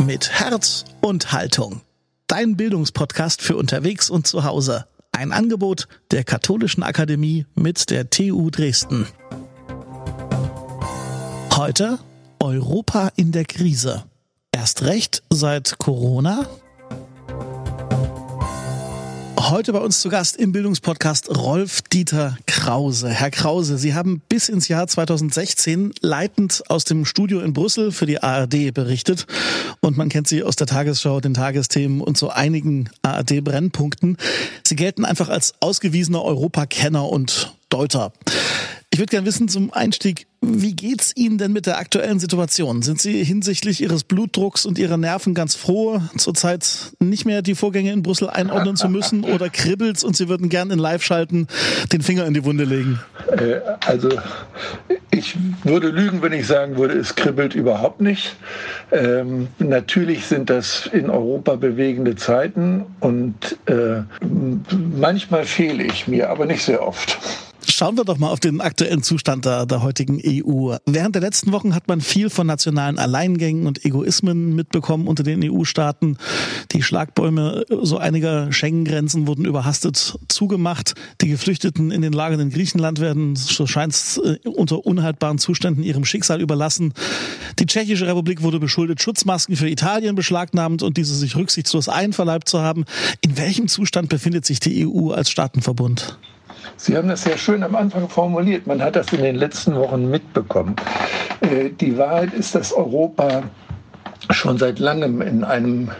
mit 0.00 0.30
Herz 0.40 0.84
und 1.00 1.32
Haltung. 1.32 1.82
Dein 2.26 2.56
Bildungspodcast 2.56 3.42
für 3.42 3.56
unterwegs 3.56 4.08
und 4.08 4.26
zu 4.26 4.44
Hause. 4.44 4.86
Ein 5.12 5.32
Angebot 5.32 5.88
der 6.10 6.24
Katholischen 6.24 6.82
Akademie 6.82 7.46
mit 7.54 7.90
der 7.90 8.08
TU 8.08 8.50
Dresden. 8.50 9.06
Heute 11.54 11.98
Europa 12.38 13.12
in 13.16 13.32
der 13.32 13.44
Krise. 13.44 14.04
Erst 14.52 14.82
recht 14.82 15.22
seit 15.28 15.78
Corona 15.78 16.46
Heute 19.50 19.72
bei 19.72 19.80
uns 19.80 20.00
zu 20.00 20.10
Gast 20.10 20.36
im 20.36 20.52
Bildungspodcast 20.52 21.36
Rolf 21.36 21.82
Dieter 21.82 22.38
Krause. 22.46 23.08
Herr 23.08 23.32
Krause, 23.32 23.78
Sie 23.78 23.94
haben 23.94 24.22
bis 24.28 24.48
ins 24.48 24.68
Jahr 24.68 24.86
2016 24.86 25.92
leitend 26.00 26.62
aus 26.68 26.84
dem 26.84 27.04
Studio 27.04 27.40
in 27.40 27.52
Brüssel 27.52 27.90
für 27.90 28.06
die 28.06 28.22
ARD 28.22 28.72
berichtet. 28.72 29.26
Und 29.80 29.96
man 29.96 30.08
kennt 30.08 30.28
Sie 30.28 30.44
aus 30.44 30.54
der 30.54 30.68
Tagesschau, 30.68 31.18
den 31.20 31.34
Tagesthemen 31.34 32.00
und 32.00 32.16
so 32.16 32.28
einigen 32.28 32.90
ARD-Brennpunkten. 33.02 34.18
Sie 34.62 34.76
gelten 34.76 35.04
einfach 35.04 35.28
als 35.28 35.54
ausgewiesener 35.58 36.22
Europakenner 36.22 37.08
und 37.08 37.52
Deuter. 37.70 38.12
Ich 38.92 38.98
würde 38.98 39.10
gerne 39.10 39.26
wissen 39.26 39.46
zum 39.46 39.72
Einstieg, 39.72 40.26
wie 40.40 40.74
geht's 40.74 41.12
Ihnen 41.14 41.38
denn 41.38 41.52
mit 41.52 41.66
der 41.66 41.78
aktuellen 41.78 42.18
Situation? 42.18 42.82
Sind 42.82 43.00
Sie 43.00 43.22
hinsichtlich 43.22 43.80
Ihres 43.80 44.02
Blutdrucks 44.02 44.66
und 44.66 44.78
Ihrer 44.78 44.96
Nerven 44.96 45.32
ganz 45.32 45.54
froh, 45.54 46.00
zurzeit 46.16 46.92
nicht 46.98 47.24
mehr 47.24 47.42
die 47.42 47.54
Vorgänge 47.54 47.92
in 47.92 48.02
Brüssel 48.02 48.28
einordnen 48.28 48.74
zu 48.74 48.88
müssen 48.88 49.22
oder 49.22 49.48
kribbelt's 49.48 50.02
und 50.02 50.16
Sie 50.16 50.28
würden 50.28 50.48
gern 50.48 50.72
in 50.72 50.80
Live 50.80 51.04
schalten 51.04 51.46
den 51.92 52.02
Finger 52.02 52.26
in 52.26 52.34
die 52.34 52.44
Wunde 52.44 52.64
legen? 52.64 52.98
Äh, 53.30 53.60
also 53.86 54.08
ich 55.12 55.36
würde 55.62 55.90
lügen, 55.90 56.20
wenn 56.20 56.32
ich 56.32 56.48
sagen 56.48 56.76
würde, 56.76 56.94
es 56.94 57.14
kribbelt 57.14 57.54
überhaupt 57.54 58.00
nicht. 58.00 58.34
Ähm, 58.90 59.46
natürlich 59.60 60.26
sind 60.26 60.50
das 60.50 60.90
in 60.92 61.10
Europa 61.10 61.54
bewegende 61.54 62.16
Zeiten 62.16 62.86
und 62.98 63.56
äh, 63.66 64.02
manchmal 64.98 65.44
fehle 65.44 65.84
ich 65.84 66.08
mir, 66.08 66.28
aber 66.28 66.44
nicht 66.46 66.64
sehr 66.64 66.84
oft. 66.84 67.18
Schauen 67.66 67.96
wir 67.96 68.04
doch 68.04 68.18
mal 68.18 68.30
auf 68.30 68.40
den 68.40 68.60
aktuellen 68.60 69.02
Zustand 69.02 69.44
der, 69.44 69.66
der 69.66 69.82
heutigen 69.82 70.20
EU. 70.24 70.76
Während 70.86 71.14
der 71.14 71.22
letzten 71.22 71.52
Wochen 71.52 71.74
hat 71.74 71.88
man 71.88 72.00
viel 72.00 72.30
von 72.30 72.46
nationalen 72.46 72.98
Alleingängen 72.98 73.66
und 73.66 73.84
Egoismen 73.84 74.54
mitbekommen 74.54 75.06
unter 75.06 75.22
den 75.22 75.42
EU-Staaten. 75.44 76.16
Die 76.72 76.82
Schlagbäume 76.82 77.64
so 77.82 77.98
einiger 77.98 78.50
Schengen-Grenzen 78.50 79.26
wurden 79.26 79.44
überhastet 79.44 80.18
zugemacht. 80.28 80.94
Die 81.20 81.28
Geflüchteten 81.28 81.90
in 81.90 82.00
den 82.02 82.12
Lagern 82.12 82.40
in 82.40 82.50
Griechenland 82.50 82.98
werden, 82.98 83.36
so 83.36 83.66
scheint 83.66 83.92
es, 83.92 84.18
äh, 84.18 84.38
unter 84.48 84.86
unhaltbaren 84.86 85.38
Zuständen 85.38 85.84
ihrem 85.84 86.04
Schicksal 86.04 86.40
überlassen. 86.40 86.94
Die 87.58 87.66
Tschechische 87.66 88.06
Republik 88.06 88.42
wurde 88.42 88.58
beschuldigt, 88.58 89.02
Schutzmasken 89.02 89.56
für 89.56 89.68
Italien 89.68 90.14
beschlagnahmt 90.14 90.82
und 90.82 90.96
diese 90.96 91.14
sich 91.14 91.36
rücksichtslos 91.36 91.88
einverleibt 91.88 92.48
zu 92.48 92.60
haben. 92.60 92.84
In 93.20 93.36
welchem 93.36 93.68
Zustand 93.68 94.08
befindet 94.08 94.46
sich 94.46 94.60
die 94.60 94.86
EU 94.86 95.10
als 95.10 95.30
Staatenverbund? 95.30 96.18
Sie 96.76 96.96
haben 96.96 97.08
das 97.08 97.22
sehr 97.22 97.38
schön 97.38 97.62
am 97.62 97.76
Anfang 97.76 98.08
formuliert. 98.08 98.66
Man 98.66 98.82
hat 98.82 98.96
das 98.96 99.12
in 99.12 99.22
den 99.22 99.36
letzten 99.36 99.74
Wochen 99.76 100.10
mitbekommen. 100.10 100.76
Äh, 101.40 101.70
die 101.70 101.96
Wahrheit 101.98 102.32
ist, 102.34 102.54
dass 102.54 102.72
Europa 102.72 103.42
schon 104.30 104.58
seit 104.58 104.78
langem 104.78 105.20
in 105.22 105.44
einem 105.44 105.90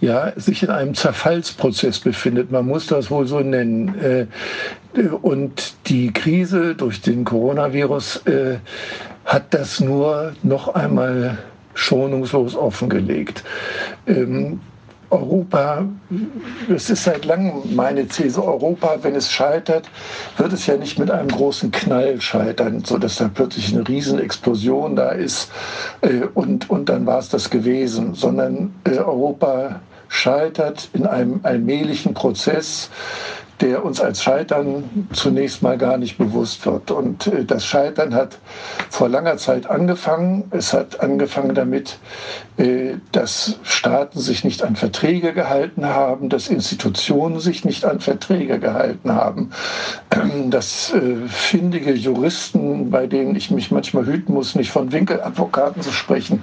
ja, 0.00 0.32
sich 0.36 0.62
in 0.62 0.70
einem 0.70 0.94
Zerfallsprozess 0.94 1.98
befindet. 1.98 2.50
Man 2.50 2.66
muss 2.66 2.86
das 2.86 3.10
wohl 3.10 3.26
so 3.26 3.40
nennen. 3.40 3.94
Äh, 4.00 4.26
und 5.22 5.74
die 5.86 6.12
Krise 6.12 6.74
durch 6.74 7.02
den 7.02 7.24
Coronavirus 7.24 8.26
äh, 8.26 8.58
hat 9.26 9.52
das 9.52 9.80
nur 9.80 10.32
noch 10.42 10.74
einmal 10.74 11.38
schonungslos 11.74 12.56
offengelegt. 12.56 13.44
Europa, 15.10 15.84
es 16.74 16.88
ist 16.88 17.04
seit 17.04 17.24
langem 17.24 17.74
meine 17.74 18.06
These, 18.06 18.42
Europa, 18.44 18.98
wenn 19.02 19.14
es 19.16 19.30
scheitert, 19.30 19.88
wird 20.36 20.52
es 20.52 20.66
ja 20.66 20.76
nicht 20.76 20.98
mit 20.98 21.10
einem 21.10 21.28
großen 21.28 21.70
Knall 21.72 22.20
scheitern, 22.20 22.84
sodass 22.84 23.16
da 23.16 23.28
plötzlich 23.32 23.74
eine 23.74 23.86
Riesenexplosion 23.86 24.96
da 24.96 25.10
ist 25.10 25.50
äh, 26.02 26.22
und, 26.34 26.70
und 26.70 26.88
dann 26.88 27.06
war 27.06 27.18
es 27.18 27.28
das 27.28 27.50
gewesen, 27.50 28.14
sondern 28.14 28.72
äh, 28.84 28.98
Europa 28.98 29.80
scheitert 30.08 30.90
in 30.92 31.06
einem 31.06 31.40
allmählichen 31.44 32.14
Prozess, 32.14 32.90
der 33.60 33.84
uns 33.84 34.00
als 34.00 34.22
Scheitern 34.22 35.08
zunächst 35.12 35.62
mal 35.62 35.76
gar 35.76 35.98
nicht 35.98 36.16
bewusst 36.16 36.64
wird. 36.64 36.90
Und 36.90 37.26
äh, 37.26 37.44
das 37.44 37.66
Scheitern 37.66 38.14
hat 38.14 38.38
vor 38.88 39.08
langer 39.08 39.36
Zeit 39.36 39.68
angefangen. 39.68 40.44
Es 40.50 40.72
hat 40.72 41.00
angefangen 41.00 41.54
damit, 41.54 41.98
äh, 42.56 42.94
dass 43.12 43.58
Staaten 43.62 44.18
sich 44.18 44.44
nicht 44.44 44.62
an 44.62 44.76
Verträge 44.76 45.34
gehalten 45.34 45.86
haben, 45.86 46.30
dass 46.30 46.48
Institutionen 46.48 47.40
sich 47.40 47.64
nicht 47.64 47.84
an 47.84 48.00
Verträge 48.00 48.58
gehalten 48.58 49.14
haben, 49.14 49.50
dass 50.48 50.92
äh, 50.94 51.16
findige 51.28 51.92
Juristen, 51.92 52.90
bei 52.90 53.06
denen 53.06 53.36
ich 53.36 53.50
mich 53.50 53.70
manchmal 53.70 54.06
hüten 54.06 54.32
muss, 54.32 54.54
nicht 54.54 54.70
von 54.70 54.92
Winkeladvokaten 54.92 55.82
zu 55.82 55.92
sprechen, 55.92 56.42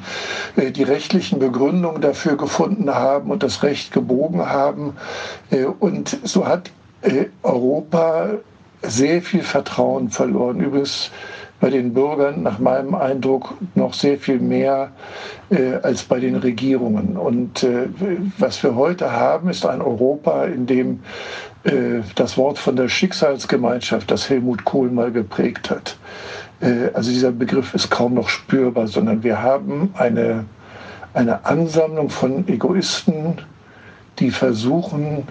die 0.55 0.83
rechtlichen 0.83 1.39
Begründungen 1.39 2.01
dafür 2.01 2.37
gefunden 2.37 2.93
haben 2.93 3.31
und 3.31 3.43
das 3.43 3.63
Recht 3.63 3.91
gebogen 3.91 4.45
haben. 4.45 4.93
Und 5.79 6.17
so 6.23 6.47
hat 6.47 6.71
Europa 7.43 8.29
sehr 8.83 9.21
viel 9.21 9.41
Vertrauen 9.43 10.09
verloren. 10.09 10.59
Übrigens 10.59 11.11
bei 11.59 11.69
den 11.71 11.93
Bürgern 11.93 12.43
nach 12.43 12.59
meinem 12.59 12.93
Eindruck 12.93 13.55
noch 13.73 13.93
sehr 13.93 14.17
viel 14.19 14.39
mehr 14.39 14.91
äh, 15.49 15.73
als 15.81 16.03
bei 16.03 16.19
den 16.19 16.35
Regierungen. 16.35 17.17
Und 17.17 17.63
äh, 17.63 17.87
was 18.37 18.61
wir 18.63 18.75
heute 18.75 19.11
haben, 19.11 19.49
ist 19.49 19.65
ein 19.65 19.81
Europa, 19.81 20.45
in 20.45 20.67
dem 20.67 20.99
äh, 21.63 22.01
das 22.15 22.37
Wort 22.37 22.59
von 22.59 22.75
der 22.75 22.89
Schicksalsgemeinschaft, 22.89 24.11
das 24.11 24.29
Helmut 24.29 24.65
Kohl 24.65 24.91
mal 24.91 25.11
geprägt 25.11 25.71
hat, 25.71 25.97
äh, 26.61 26.89
also 26.93 27.09
dieser 27.11 27.31
Begriff 27.31 27.73
ist 27.73 27.89
kaum 27.89 28.13
noch 28.13 28.29
spürbar, 28.29 28.87
sondern 28.87 29.23
wir 29.23 29.41
haben 29.41 29.91
eine, 29.95 30.45
eine 31.13 31.43
Ansammlung 31.45 32.09
von 32.09 32.47
Egoisten, 32.47 33.39
die 34.19 34.29
versuchen, 34.31 35.23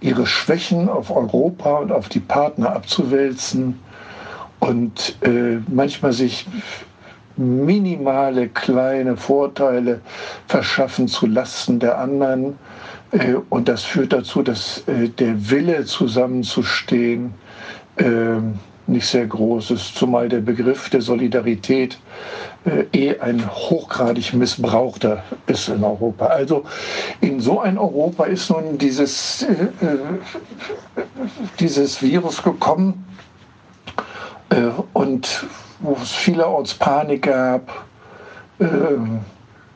ihre 0.00 0.26
Schwächen 0.26 0.88
auf 0.88 1.10
Europa 1.10 1.78
und 1.78 1.92
auf 1.92 2.08
die 2.08 2.20
Partner 2.20 2.74
abzuwälzen 2.74 3.78
und 4.60 5.16
äh, 5.22 5.58
manchmal 5.68 6.12
sich 6.12 6.46
minimale 7.36 8.48
kleine 8.48 9.16
Vorteile 9.16 10.00
verschaffen 10.48 11.08
zu 11.08 11.26
Lasten 11.26 11.78
der 11.78 11.98
anderen. 11.98 12.58
Äh, 13.12 13.34
und 13.48 13.68
das 13.68 13.84
führt 13.84 14.12
dazu, 14.12 14.42
dass 14.42 14.82
äh, 14.88 15.08
der 15.08 15.50
Wille 15.50 15.84
zusammenzustehen 15.84 17.34
äh, 17.96 18.04
nicht 18.88 19.06
sehr 19.06 19.26
groß 19.26 19.70
ist, 19.72 19.94
zumal 19.96 20.28
der 20.28 20.40
Begriff 20.40 20.88
der 20.90 21.02
Solidarität 21.02 21.98
eh 22.92 23.18
ein 23.20 23.48
hochgradig 23.50 24.34
missbrauchter 24.34 25.22
ist 25.46 25.68
in 25.68 25.82
Europa. 25.84 26.26
Also 26.26 26.64
in 27.20 27.40
so 27.40 27.60
ein 27.60 27.78
Europa 27.78 28.24
ist 28.24 28.50
nun 28.50 28.78
dieses, 28.78 29.42
äh, 29.42 29.52
äh 29.84 29.98
dieses 31.60 32.02
Virus 32.02 32.42
gekommen 32.42 33.06
äh, 34.50 34.70
und 34.92 35.46
wo 35.80 35.96
es 36.02 36.10
vielerorts 36.12 36.74
Panik 36.74 37.22
gab, 37.22 37.84
äh, 38.58 38.66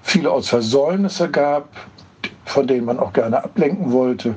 vielerorts 0.03 0.49
Versäumnisse 0.49 1.31
gab, 1.31 1.69
von 2.45 2.67
denen 2.67 2.87
man 2.87 2.99
auch 2.99 3.13
gerne 3.13 3.43
ablenken 3.45 3.93
wollte. 3.93 4.35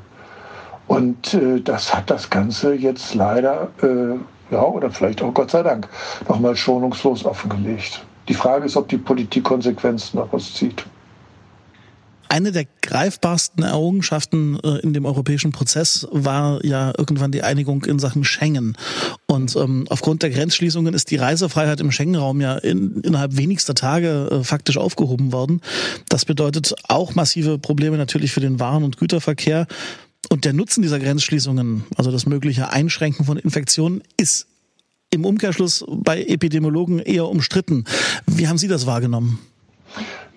Und 0.87 1.33
äh, 1.33 1.59
das 1.61 1.95
hat 1.95 2.09
das 2.11 2.29
Ganze 2.29 2.75
jetzt 2.75 3.15
leider 3.15 3.69
äh, 3.81 4.53
ja, 4.53 4.61
oder 4.61 4.91
vielleicht 4.91 5.23
auch 5.23 5.33
Gott 5.33 5.49
sei 5.51 5.63
Dank, 5.63 5.87
nochmal 6.29 6.55
schonungslos 6.55 7.25
offengelegt. 7.25 8.05
Die 8.27 8.33
Frage 8.33 8.65
ist, 8.65 8.75
ob 8.75 8.89
die 8.89 8.97
Politik 8.97 9.43
Konsequenzen 9.43 10.17
daraus 10.17 10.53
zieht. 10.53 10.85
Eine 12.27 12.51
der 12.51 12.65
greifbarsten 12.81 13.63
Errungenschaften 13.63 14.59
äh, 14.63 14.79
in 14.79 14.93
dem 14.93 15.05
europäischen 15.05 15.51
Prozess 15.51 16.07
war 16.11 16.63
ja 16.65 16.91
irgendwann 16.97 17.31
die 17.31 17.43
Einigung 17.43 17.85
in 17.85 17.99
Sachen 17.99 18.23
Schengen. 18.23 18.75
Und 19.27 19.55
ähm, 19.55 19.85
aufgrund 19.89 20.23
der 20.23 20.31
Grenzschließungen 20.31 20.93
ist 20.93 21.11
die 21.11 21.17
Reisefreiheit 21.17 21.79
im 21.79 21.91
Schengen-Raum 21.91 22.41
ja 22.41 22.55
in, 22.57 23.01
innerhalb 23.01 23.37
wenigster 23.37 23.75
Tage 23.75 24.29
äh, 24.31 24.43
faktisch 24.43 24.77
aufgehoben 24.77 25.31
worden. 25.31 25.61
Das 26.09 26.25
bedeutet 26.25 26.73
auch 26.87 27.13
massive 27.13 27.59
Probleme 27.59 27.95
natürlich 27.97 28.31
für 28.31 28.41
den 28.41 28.59
Waren- 28.59 28.83
und 28.83 28.97
Güterverkehr. 28.97 29.67
Und 30.29 30.45
der 30.45 30.53
Nutzen 30.53 30.81
dieser 30.81 30.99
Grenzschließungen, 30.99 31.85
also 31.95 32.11
das 32.11 32.25
mögliche 32.25 32.69
Einschränken 32.69 33.25
von 33.25 33.37
Infektionen, 33.37 34.01
ist 34.17 34.47
im 35.15 35.25
Umkehrschluss 35.25 35.83
bei 35.87 36.21
Epidemiologen 36.23 36.99
eher 36.99 37.25
umstritten. 37.25 37.85
Wie 38.27 38.47
haben 38.47 38.57
Sie 38.57 38.67
das 38.67 38.85
wahrgenommen? 38.85 39.39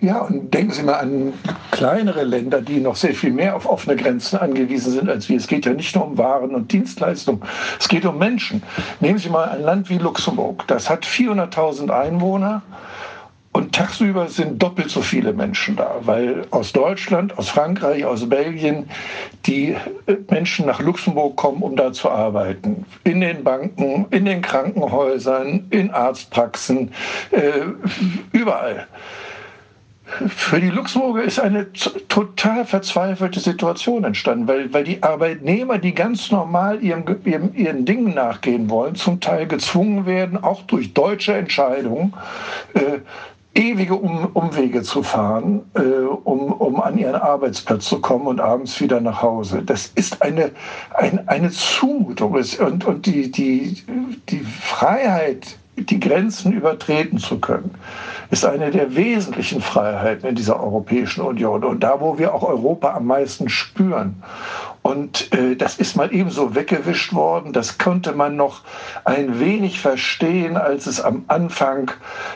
Ja, 0.01 0.21
und 0.21 0.53
denken 0.53 0.71
Sie 0.71 0.83
mal 0.83 0.93
an 0.93 1.33
kleinere 1.71 2.23
Länder, 2.23 2.61
die 2.61 2.79
noch 2.79 2.95
sehr 2.95 3.13
viel 3.13 3.31
mehr 3.31 3.53
auf 3.53 3.65
offene 3.65 3.97
Grenzen 3.97 4.39
angewiesen 4.39 4.93
sind 4.93 5.09
als 5.09 5.27
wir. 5.27 5.35
Es 5.35 5.47
geht 5.47 5.65
ja 5.65 5.73
nicht 5.73 5.93
nur 5.93 6.05
um 6.05 6.17
Waren 6.17 6.55
und 6.55 6.71
Dienstleistungen, 6.71 7.41
es 7.77 7.89
geht 7.89 8.05
um 8.05 8.17
Menschen. 8.17 8.63
Nehmen 9.01 9.19
Sie 9.19 9.27
mal 9.27 9.49
ein 9.49 9.61
Land 9.61 9.89
wie 9.89 9.97
Luxemburg. 9.97 10.63
Das 10.67 10.89
hat 10.89 11.05
400.000 11.05 11.89
Einwohner 11.89 12.61
tagsüber 13.79 14.27
sind 14.27 14.61
doppelt 14.61 14.89
so 14.89 15.01
viele 15.01 15.31
Menschen 15.31 15.77
da, 15.77 15.95
weil 16.01 16.45
aus 16.51 16.73
Deutschland, 16.73 17.37
aus 17.37 17.47
Frankreich, 17.47 18.03
aus 18.03 18.27
Belgien 18.27 18.89
die 19.45 19.69
äh, 20.05 20.17
Menschen 20.29 20.65
nach 20.65 20.81
Luxemburg 20.81 21.37
kommen, 21.37 21.61
um 21.61 21.77
da 21.77 21.93
zu 21.93 22.09
arbeiten. 22.09 22.85
In 23.05 23.21
den 23.21 23.41
Banken, 23.41 24.05
in 24.11 24.25
den 24.25 24.41
Krankenhäusern, 24.41 25.67
in 25.69 25.91
Arztpraxen, 25.91 26.91
äh, 27.31 27.61
überall. 28.33 28.87
Für 30.27 30.59
die 30.59 30.71
Luxemburger 30.71 31.23
ist 31.23 31.39
eine 31.39 31.71
total 31.71 32.65
verzweifelte 32.65 33.39
Situation 33.39 34.03
entstanden, 34.03 34.47
weil, 34.47 34.73
weil 34.73 34.83
die 34.83 35.03
Arbeitnehmer, 35.03 35.77
die 35.77 35.93
ganz 35.93 36.31
normal 36.31 36.83
ihrem, 36.83 37.05
ihrem, 37.23 37.53
ihren 37.53 37.85
Dingen 37.85 38.15
nachgehen 38.15 38.69
wollen, 38.69 38.95
zum 38.95 39.21
Teil 39.21 39.47
gezwungen 39.47 40.05
werden, 40.05 40.43
auch 40.43 40.63
durch 40.63 40.93
deutsche 40.93 41.33
Entscheidungen, 41.33 42.13
äh, 42.73 42.99
ewige 43.59 43.95
um 43.95 44.25
Umwege 44.33 44.81
zu 44.83 45.03
fahren, 45.03 45.61
äh, 45.75 45.81
um, 45.81 46.53
um 46.53 46.79
an 46.79 46.97
ihren 46.97 47.15
Arbeitsplatz 47.15 47.85
zu 47.85 47.99
kommen 47.99 48.27
und 48.27 48.39
abends 48.39 48.79
wieder 48.79 49.01
nach 49.01 49.21
Hause. 49.21 49.61
Das 49.63 49.87
ist 49.95 50.21
eine, 50.21 50.51
ein, 50.95 51.27
eine 51.27 51.49
Zumutung. 51.51 52.31
Und, 52.31 52.85
und 52.85 53.05
die, 53.05 53.29
die, 53.29 53.83
die 54.29 54.39
Freiheit, 54.39 55.57
die 55.75 55.99
Grenzen 55.99 56.53
übertreten 56.53 57.17
zu 57.17 57.39
können, 57.39 57.71
ist 58.31 58.45
eine 58.45 58.71
der 58.71 58.95
wesentlichen 58.95 59.61
Freiheiten 59.61 60.27
in 60.29 60.35
dieser 60.35 60.59
Europäischen 60.59 61.21
Union 61.21 61.63
und 61.63 61.81
da, 61.81 61.99
wo 61.99 62.17
wir 62.17 62.33
auch 62.33 62.43
Europa 62.43 62.93
am 62.93 63.07
meisten 63.07 63.49
spüren. 63.49 64.21
Und 64.81 65.33
äh, 65.33 65.55
das 65.55 65.77
ist 65.77 65.95
mal 65.95 66.13
ebenso 66.13 66.55
weggewischt 66.55 67.13
worden. 67.13 67.53
Das 67.53 67.77
konnte 67.77 68.13
man 68.13 68.35
noch 68.35 68.61
ein 69.03 69.39
wenig 69.39 69.79
verstehen, 69.79 70.57
als 70.57 70.87
es 70.87 71.01
am 71.01 71.25
Anfang 71.27 71.91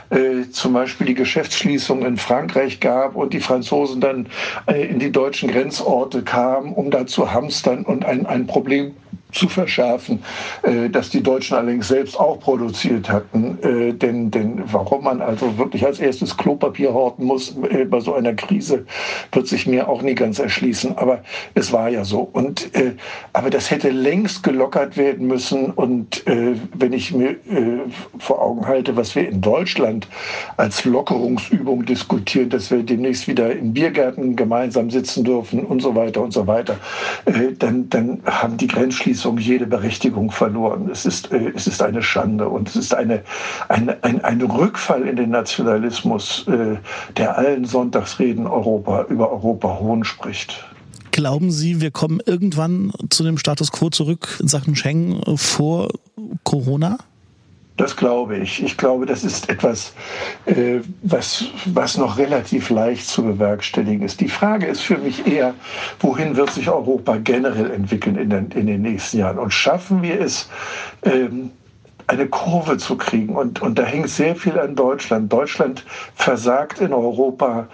äh, 0.09 0.49
zum 0.51 0.73
Beispiel 0.73 1.07
die 1.07 1.13
Geschäftsschließung 1.13 2.05
in 2.05 2.17
Frankreich 2.17 2.79
gab 2.79 3.15
und 3.15 3.33
die 3.33 3.39
Franzosen 3.39 4.01
dann 4.01 4.27
äh, 4.65 4.85
in 4.85 4.99
die 4.99 5.11
deutschen 5.11 5.49
Grenzorte 5.49 6.21
kamen, 6.23 6.73
um 6.73 6.91
da 6.91 7.07
zu 7.07 7.31
hamstern 7.31 7.83
und 7.85 8.03
ein, 8.05 8.25
ein 8.25 8.45
Problem 8.45 8.93
zu 9.33 9.49
verschärfen, 9.49 10.23
äh, 10.61 10.89
dass 10.89 11.09
die 11.09 11.21
Deutschen 11.21 11.57
allerdings 11.57 11.87
selbst 11.87 12.19
auch 12.19 12.39
produziert 12.39 13.09
hatten. 13.09 13.57
Äh, 13.61 13.93
denn, 13.93 14.31
denn 14.31 14.63
warum 14.71 15.03
man 15.03 15.21
also 15.21 15.57
wirklich 15.57 15.85
als 15.85 15.99
erstes 15.99 16.37
Klopapier 16.37 16.93
horten 16.93 17.25
muss 17.25 17.55
äh, 17.69 17.85
bei 17.85 17.99
so 17.99 18.13
einer 18.13 18.33
Krise, 18.33 18.85
wird 19.31 19.47
sich 19.47 19.67
mir 19.67 19.89
auch 19.89 20.01
nie 20.01 20.15
ganz 20.15 20.39
erschließen. 20.39 20.97
Aber 20.97 21.23
es 21.55 21.71
war 21.71 21.89
ja 21.89 22.03
so. 22.03 22.29
Und, 22.33 22.71
aber 23.33 23.49
das 23.49 23.71
hätte 23.71 23.89
längst 23.89 24.43
gelockert 24.43 24.97
werden 24.97 25.27
müssen. 25.27 25.71
Und 25.71 26.23
wenn 26.25 26.93
ich 26.93 27.13
mir 27.13 27.35
vor 28.19 28.41
Augen 28.41 28.67
halte, 28.67 28.95
was 28.95 29.15
wir 29.15 29.27
in 29.27 29.41
Deutschland 29.41 30.07
als 30.57 30.85
Lockerungsübung 30.85 31.85
diskutieren, 31.85 32.49
dass 32.49 32.71
wir 32.71 32.83
demnächst 32.83 33.27
wieder 33.27 33.51
in 33.51 33.73
Biergärten 33.73 34.35
gemeinsam 34.35 34.89
sitzen 34.89 35.23
dürfen 35.23 35.65
und 35.65 35.81
so 35.81 35.95
weiter 35.95 36.21
und 36.21 36.33
so 36.33 36.45
weiter, 36.47 36.77
dann, 37.59 37.89
dann 37.89 38.21
haben 38.25 38.57
die 38.57 38.67
Grenzschließungen 38.67 39.22
Entschließung 39.23 39.37
jede 39.37 39.65
Berechtigung 39.65 40.31
verloren. 40.31 40.89
Es 40.91 41.05
ist, 41.05 41.31
äh, 41.31 41.51
es 41.55 41.67
ist 41.67 41.81
eine 41.81 42.01
Schande 42.01 42.47
und 42.49 42.67
es 42.67 42.75
ist 42.75 42.93
eine, 42.93 43.23
eine, 43.69 44.03
ein, 44.03 44.23
ein 44.23 44.41
Rückfall 44.41 45.07
in 45.07 45.15
den 45.15 45.29
Nationalismus, 45.29 46.45
äh, 46.47 46.77
der 47.15 47.37
allen 47.37 47.65
Sonntagsreden 47.65 48.47
Europa, 48.47 49.05
über 49.09 49.31
Europa 49.31 49.79
hohn 49.79 50.03
spricht. 50.03 50.65
Glauben 51.11 51.51
Sie, 51.51 51.79
wir 51.79 51.91
kommen 51.91 52.19
irgendwann 52.25 52.91
zu 53.09 53.23
dem 53.23 53.37
Status 53.37 53.71
quo 53.71 53.89
zurück 53.89 54.39
in 54.41 54.47
Sachen 54.47 54.75
Schengen 54.75 55.21
vor 55.37 55.89
Corona? 56.43 56.97
Das 57.75 57.95
glaube 57.95 58.37
ich. 58.37 58.61
Ich 58.61 58.77
glaube, 58.77 59.07
das 59.07 59.23
ist 59.23 59.49
etwas, 59.49 59.93
äh, 60.45 60.79
was, 61.01 61.45
was 61.65 61.97
noch 61.97 62.19
relativ 62.19 62.69
leicht 62.69 63.07
zu 63.07 63.23
bewerkstelligen 63.23 64.03
ist. 64.03 64.21
Die 64.21 64.29
Frage 64.29 64.67
ist 64.67 64.81
für 64.81 64.97
mich 64.97 65.25
eher, 65.25 65.55
wohin 65.99 66.35
wird 66.35 66.51
sich 66.51 66.69
Europa 66.69 67.17
generell 67.17 67.71
entwickeln 67.71 68.15
in 68.15 68.29
den, 68.29 68.51
in 68.51 68.67
den 68.67 68.83
nächsten 68.83 69.17
Jahren? 69.17 69.39
Und 69.39 69.51
schaffen 69.51 70.03
wir 70.03 70.21
es, 70.21 70.49
ähm, 71.03 71.51
eine 72.13 72.27
Kurve 72.27 72.77
zu 72.77 72.95
kriegen. 72.95 73.35
Und, 73.35 73.61
und 73.61 73.77
da 73.77 73.83
hängt 73.83 74.09
sehr 74.09 74.35
viel 74.35 74.57
an 74.59 74.75
Deutschland. 74.75 75.31
Deutschland 75.31 75.83
versagt 76.15 76.79
in 76.79 76.93
Europa 76.93 77.67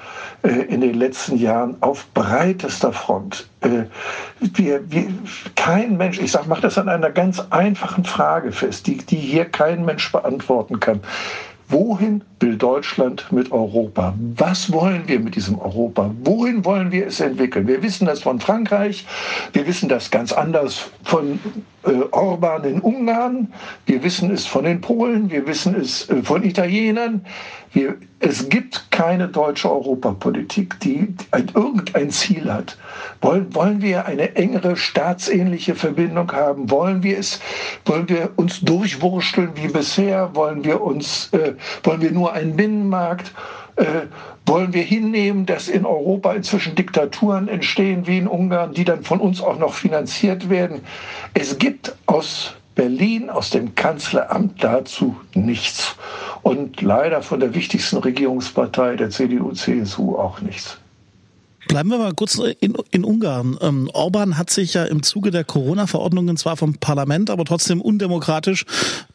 äh, 0.44 0.50
in 0.50 0.82
den 0.82 0.96
letzten 0.96 1.38
Jahren 1.38 1.76
auf 1.82 2.08
breitester 2.14 2.94
Front. 2.94 3.48
Äh, 3.62 3.84
wir, 4.40 4.90
wir, 4.92 5.08
kein 5.56 5.98
Mensch, 5.98 6.20
ich 6.20 6.32
sage, 6.32 6.46
mach 6.48 6.62
das 6.62 6.78
an 6.78 6.90
einer 6.90 7.12
ganz 7.12 7.42
einfachen 7.50 8.06
Frage 8.06 8.52
fest, 8.52 8.88
die, 8.88 8.98
die 8.98 9.18
hier 9.18 9.46
kein 9.46 9.86
Mensch 9.86 10.12
beantworten 10.12 10.80
kann. 10.80 11.02
Wohin 11.72 12.24
will 12.40 12.58
Deutschland 12.58 13.32
mit 13.32 13.52
Europa? 13.52 14.16
Was 14.38 14.72
wollen 14.72 15.04
wir 15.06 15.20
mit 15.20 15.36
diesem 15.36 15.60
Europa? 15.60 16.10
Wohin 16.24 16.66
wollen 16.66 16.92
wir 16.92 17.06
es 17.06 17.20
entwickeln? 17.20 17.68
Wir 17.68 17.84
wissen 17.84 18.08
das 18.08 18.24
von 18.24 18.40
Frankreich, 18.40 19.06
wir 19.54 19.68
wissen 19.68 19.88
das 19.88 20.10
ganz 20.10 20.34
anders 20.34 20.90
von 21.04 21.40
äh, 21.84 21.92
Orban 22.10 22.64
in 22.64 22.80
Ungarn, 22.80 23.54
wir 23.86 24.04
wissen 24.04 24.32
es 24.32 24.48
von 24.48 24.64
den 24.64 24.82
Polen, 24.82 25.30
wir 25.30 25.46
wissen 25.46 25.76
es 25.76 26.10
äh, 26.10 26.24
von 26.24 26.44
Italienern. 26.44 27.24
Wir, 27.72 27.98
es 28.20 28.50
gibt 28.50 28.90
keine 28.92 29.28
deutsche 29.28 29.72
Europapolitik, 29.72 30.80
die 30.80 31.14
ein, 31.32 31.52
irgendein 31.54 32.10
Ziel 32.10 32.52
hat. 32.52 32.78
Wollen, 33.22 33.54
wollen 33.54 33.82
wir 33.82 34.06
eine 34.06 34.36
engere 34.36 34.76
staatsähnliche 34.76 35.76
Verbindung 35.76 36.32
haben? 36.32 36.70
Wollen 36.72 37.04
wir 37.04 37.20
es? 37.20 37.40
Wollen 37.86 38.10
wir 38.10 38.32
uns 38.38 38.62
durchwursteln 38.62 39.52
wie 39.56 39.68
bisher? 39.68 40.36
Wollen 40.36 40.64
wir 40.64 40.82
uns? 40.82 41.30
Äh, 41.32 41.54
wollen 41.84 42.02
wir 42.02 42.12
nur 42.12 42.34
einen 42.34 42.56
Binnenmarkt? 42.56 43.32
Äh, 43.76 44.08
wollen 44.46 44.74
wir 44.74 44.84
hinnehmen, 44.84 45.46
dass 45.46 45.70
in 45.70 45.86
Europa 45.86 46.34
inzwischen 46.34 46.74
Diktaturen 46.76 47.48
entstehen 47.48 48.08
wie 48.08 48.18
in 48.18 48.28
Ungarn, 48.28 48.74
die 48.74 48.84
dann 48.84 49.04
von 49.04 49.20
uns 49.20 49.42
auch 49.42 49.60
noch 49.60 49.76
finanziert 49.76 50.50
werden? 50.50 50.82
Es 51.36 51.58
gibt 51.60 51.96
aus 52.08 52.56
Berlin, 52.80 53.30
aus 53.30 53.50
dem 53.52 53.76
Kanzleramt 53.76 54.64
dazu 54.64 55.16
nichts. 55.34 55.96
Und 56.42 56.82
leider 56.82 57.22
von 57.22 57.40
der 57.40 57.54
wichtigsten 57.54 57.98
Regierungspartei, 57.98 58.96
der 58.96 59.10
CDU-CSU, 59.10 60.16
auch 60.16 60.42
nichts. 60.42 60.78
Bleiben 61.68 61.90
wir 61.90 62.00
mal 62.00 62.16
kurz 62.16 62.40
in, 62.62 62.76
in 62.90 63.04
Ungarn. 63.04 63.56
Ähm, 63.62 63.92
Orban 63.94 64.40
hat 64.40 64.50
sich 64.50 64.74
ja 64.74 64.86
im 64.86 65.04
Zuge 65.04 65.30
der 65.30 65.44
Corona-Verordnungen 65.44 66.36
zwar 66.36 66.58
vom 66.58 66.74
Parlament, 66.74 67.30
aber 67.30 67.46
trotzdem 67.46 67.80
undemokratisch, 67.80 68.66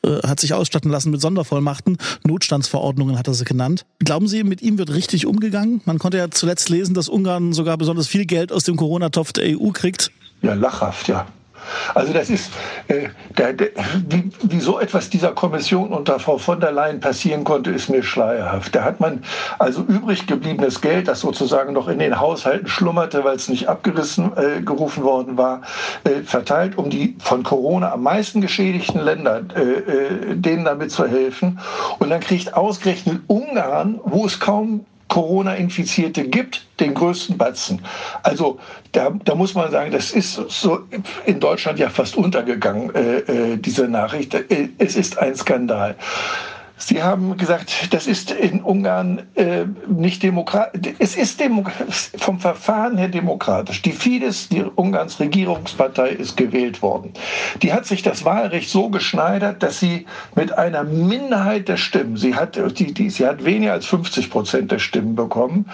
äh, 0.04 0.20
hat 0.24 0.38
sich 0.38 0.54
ausstatten 0.54 0.88
lassen 0.88 1.10
mit 1.10 1.20
Sondervollmachten. 1.20 1.98
Notstandsverordnungen 2.22 3.18
hat 3.18 3.26
er 3.26 3.34
sie 3.34 3.44
genannt. 3.44 3.86
Glauben 3.98 4.28
Sie, 4.28 4.44
mit 4.44 4.62
ihm 4.62 4.78
wird 4.78 4.94
richtig 4.94 5.26
umgegangen? 5.26 5.80
Man 5.84 5.98
konnte 5.98 6.18
ja 6.18 6.30
zuletzt 6.30 6.68
lesen, 6.68 6.94
dass 6.94 7.08
Ungarn 7.08 7.52
sogar 7.52 7.76
besonders 7.76 8.06
viel 8.06 8.24
Geld 8.24 8.52
aus 8.52 8.62
dem 8.62 8.76
Corona-Topf 8.76 9.32
der 9.32 9.58
EU 9.58 9.70
kriegt. 9.70 10.12
Ja, 10.40 10.54
lachhaft, 10.54 11.08
ja. 11.08 11.26
Also 11.94 12.12
das 12.12 12.30
ist, 12.30 12.52
äh, 12.88 13.08
der, 13.36 13.52
der, 13.52 13.68
wie, 14.08 14.30
wie, 14.42 14.60
so 14.60 14.78
etwas 14.78 15.10
dieser 15.10 15.32
Kommission 15.32 15.92
unter 15.92 16.18
Frau 16.18 16.38
von 16.38 16.60
der 16.60 16.72
Leyen 16.72 17.00
passieren 17.00 17.44
konnte, 17.44 17.70
ist 17.70 17.88
mir 17.88 18.02
schleierhaft. 18.02 18.74
Da 18.74 18.84
hat 18.84 19.00
man 19.00 19.22
also 19.58 19.82
übrig 19.82 20.26
gebliebenes 20.26 20.80
Geld, 20.80 21.08
das 21.08 21.20
sozusagen 21.20 21.72
noch 21.72 21.88
in 21.88 21.98
den 21.98 22.18
Haushalten 22.18 22.66
schlummerte, 22.66 23.24
weil 23.24 23.36
es 23.36 23.48
nicht 23.48 23.68
abgerissen 23.68 24.32
äh, 24.36 24.62
gerufen 24.62 25.04
worden 25.04 25.36
war, 25.36 25.62
äh, 26.04 26.22
verteilt, 26.22 26.78
um 26.78 26.90
die 26.90 27.16
von 27.20 27.42
Corona 27.42 27.92
am 27.92 28.02
meisten 28.02 28.40
geschädigten 28.40 29.00
Länder, 29.00 29.42
äh, 29.56 29.60
äh, 29.60 30.36
denen 30.36 30.64
damit 30.64 30.90
zu 30.90 31.06
helfen. 31.06 31.58
Und 31.98 32.10
dann 32.10 32.20
kriegt 32.20 32.54
ausgerechnet 32.54 33.20
Ungarn, 33.26 34.00
wo 34.04 34.26
es 34.26 34.38
kaum 34.40 34.84
Corona-Infizierte 35.08 36.24
gibt, 36.28 36.66
den 36.80 36.94
größten 36.94 37.38
Batzen. 37.38 37.80
Also 38.22 38.58
da, 38.92 39.10
da 39.24 39.34
muss 39.34 39.54
man 39.54 39.70
sagen, 39.70 39.92
das 39.92 40.12
ist 40.12 40.34
so 40.34 40.80
in 41.26 41.40
Deutschland 41.40 41.78
ja 41.78 41.88
fast 41.88 42.16
untergegangen, 42.16 42.94
äh, 42.94 43.18
äh, 43.18 43.56
diese 43.56 43.88
Nachricht. 43.88 44.34
Äh, 44.34 44.68
es 44.78 44.96
ist 44.96 45.18
ein 45.18 45.34
Skandal. 45.34 45.96
Sie 46.76 47.02
haben 47.02 47.36
gesagt, 47.36 47.92
das 47.94 48.08
ist 48.08 48.32
in 48.32 48.60
Ungarn 48.60 49.22
äh, 49.36 49.64
nicht 49.86 50.24
demokratisch. 50.24 50.94
Es 50.98 51.16
ist 51.16 51.38
Demo 51.38 51.64
vom 52.16 52.40
Verfahren 52.40 52.98
her 52.98 53.08
demokratisch. 53.08 53.80
Die 53.82 53.92
Fidesz, 53.92 54.48
die 54.48 54.64
Ungarns 54.64 55.20
Regierungspartei, 55.20 56.08
ist 56.10 56.36
gewählt 56.36 56.82
worden. 56.82 57.12
Die 57.62 57.72
hat 57.72 57.86
sich 57.86 58.02
das 58.02 58.24
Wahlrecht 58.24 58.68
so 58.68 58.88
geschneidert, 58.88 59.62
dass 59.62 59.78
sie 59.78 60.06
mit 60.34 60.52
einer 60.58 60.82
Minderheit 60.82 61.68
der 61.68 61.76
Stimmen, 61.76 62.16
sie 62.16 62.34
hat, 62.34 62.56
die, 62.78 62.92
die, 62.92 63.08
sie 63.08 63.26
hat 63.26 63.44
weniger 63.44 63.72
als 63.72 63.86
50 63.86 64.30
Prozent 64.30 64.72
der 64.72 64.80
Stimmen 64.80 65.14
bekommen, 65.14 65.66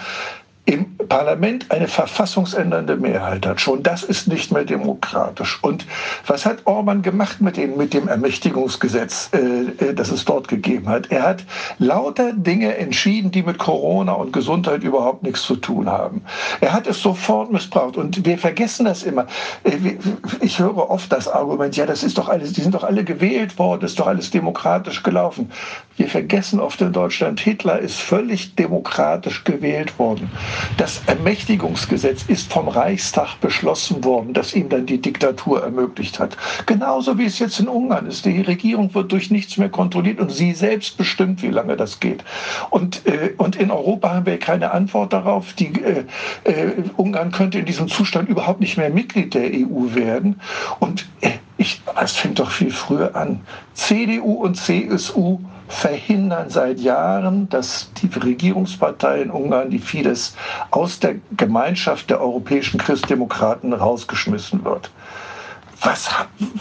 im 0.65 0.97
Parlament 1.07 1.71
eine 1.71 1.87
verfassungsändernde 1.87 2.95
Mehrheit 2.95 3.45
hat. 3.45 3.59
Schon 3.59 3.83
das 3.83 4.03
ist 4.03 4.27
nicht 4.27 4.51
mehr 4.51 4.63
demokratisch. 4.63 5.59
Und 5.61 5.85
was 6.27 6.45
hat 6.45 6.65
Orban 6.65 7.01
gemacht 7.01 7.41
mit 7.41 7.57
dem, 7.57 7.77
mit 7.77 7.93
dem 7.93 8.07
Ermächtigungsgesetz, 8.07 9.29
äh, 9.33 9.39
äh, 9.83 9.93
das 9.93 10.11
es 10.11 10.23
dort 10.23 10.47
gegeben 10.47 10.87
hat? 10.87 11.11
Er 11.11 11.23
hat 11.23 11.43
lauter 11.79 12.31
Dinge 12.33 12.77
entschieden, 12.77 13.31
die 13.31 13.43
mit 13.43 13.57
Corona 13.57 14.13
und 14.13 14.31
Gesundheit 14.33 14.83
überhaupt 14.83 15.23
nichts 15.23 15.41
zu 15.41 15.55
tun 15.55 15.89
haben. 15.89 16.21
Er 16.61 16.73
hat 16.73 16.87
es 16.87 17.01
sofort 17.01 17.51
missbraucht. 17.51 17.97
Und 17.97 18.23
wir 18.25 18.37
vergessen 18.37 18.85
das 18.85 19.03
immer. 19.03 19.25
Äh, 19.63 19.97
ich 20.41 20.59
höre 20.59 20.89
oft 20.89 21.11
das 21.11 21.27
Argument, 21.27 21.75
ja, 21.75 21.85
das 21.85 22.03
ist 22.03 22.17
doch 22.17 22.29
alles, 22.29 22.53
die 22.53 22.61
sind 22.61 22.75
doch 22.75 22.83
alle 22.83 23.03
gewählt 23.03 23.57
worden, 23.57 23.83
ist 23.83 23.99
doch 23.99 24.07
alles 24.07 24.29
demokratisch 24.29 25.01
gelaufen. 25.03 25.51
Wir 25.97 26.07
vergessen 26.07 26.59
oft 26.59 26.81
in 26.81 26.93
Deutschland, 26.93 27.39
Hitler 27.39 27.79
ist 27.79 27.99
völlig 27.99 28.55
demokratisch 28.55 29.43
gewählt 29.43 29.99
worden. 29.99 30.31
Das 30.77 31.01
Ermächtigungsgesetz 31.05 32.23
ist 32.27 32.51
vom 32.51 32.67
Reichstag 32.67 33.39
beschlossen 33.39 34.03
worden, 34.03 34.33
das 34.33 34.53
ihm 34.53 34.69
dann 34.69 34.85
die 34.85 35.01
Diktatur 35.01 35.63
ermöglicht 35.63 36.19
hat. 36.19 36.37
Genauso 36.65 37.17
wie 37.17 37.25
es 37.25 37.39
jetzt 37.39 37.59
in 37.59 37.67
Ungarn 37.67 38.05
ist. 38.07 38.25
Die 38.25 38.41
Regierung 38.41 38.93
wird 38.93 39.11
durch 39.11 39.31
nichts 39.31 39.57
mehr 39.57 39.69
kontrolliert 39.69 40.19
und 40.19 40.31
sie 40.31 40.53
selbst 40.53 40.97
bestimmt, 40.97 41.41
wie 41.41 41.49
lange 41.49 41.77
das 41.77 41.99
geht. 41.99 42.23
Und, 42.69 43.05
äh, 43.05 43.33
und 43.37 43.55
in 43.55 43.71
Europa 43.71 44.13
haben 44.13 44.25
wir 44.25 44.39
keine 44.39 44.71
Antwort 44.71 45.13
darauf. 45.13 45.53
Die, 45.53 45.73
äh, 45.81 46.05
äh, 46.43 46.71
Ungarn 46.97 47.31
könnte 47.31 47.59
in 47.59 47.65
diesem 47.65 47.87
Zustand 47.87 48.29
überhaupt 48.29 48.59
nicht 48.59 48.77
mehr 48.77 48.89
Mitglied 48.89 49.33
der 49.33 49.51
EU 49.53 49.93
werden. 49.93 50.39
Und 50.79 51.07
äh, 51.21 51.31
ich, 51.57 51.81
es 52.01 52.13
fängt 52.13 52.39
doch 52.39 52.51
viel 52.51 52.71
früher 52.71 53.15
an. 53.15 53.41
CDU 53.73 54.33
und 54.33 54.55
CSU 54.55 55.39
verhindern 55.71 56.49
seit 56.49 56.79
Jahren, 56.79 57.49
dass 57.49 57.89
die 58.01 58.07
Regierungspartei 58.07 59.21
in 59.21 59.31
Ungarn, 59.31 59.69
die 59.69 59.79
Fidesz, 59.79 60.35
aus 60.69 60.99
der 60.99 61.15
Gemeinschaft 61.37 62.09
der 62.09 62.21
europäischen 62.21 62.77
Christdemokraten 62.77 63.73
rausgeschmissen 63.73 64.63
wird. 64.65 64.91
Was 65.81 66.11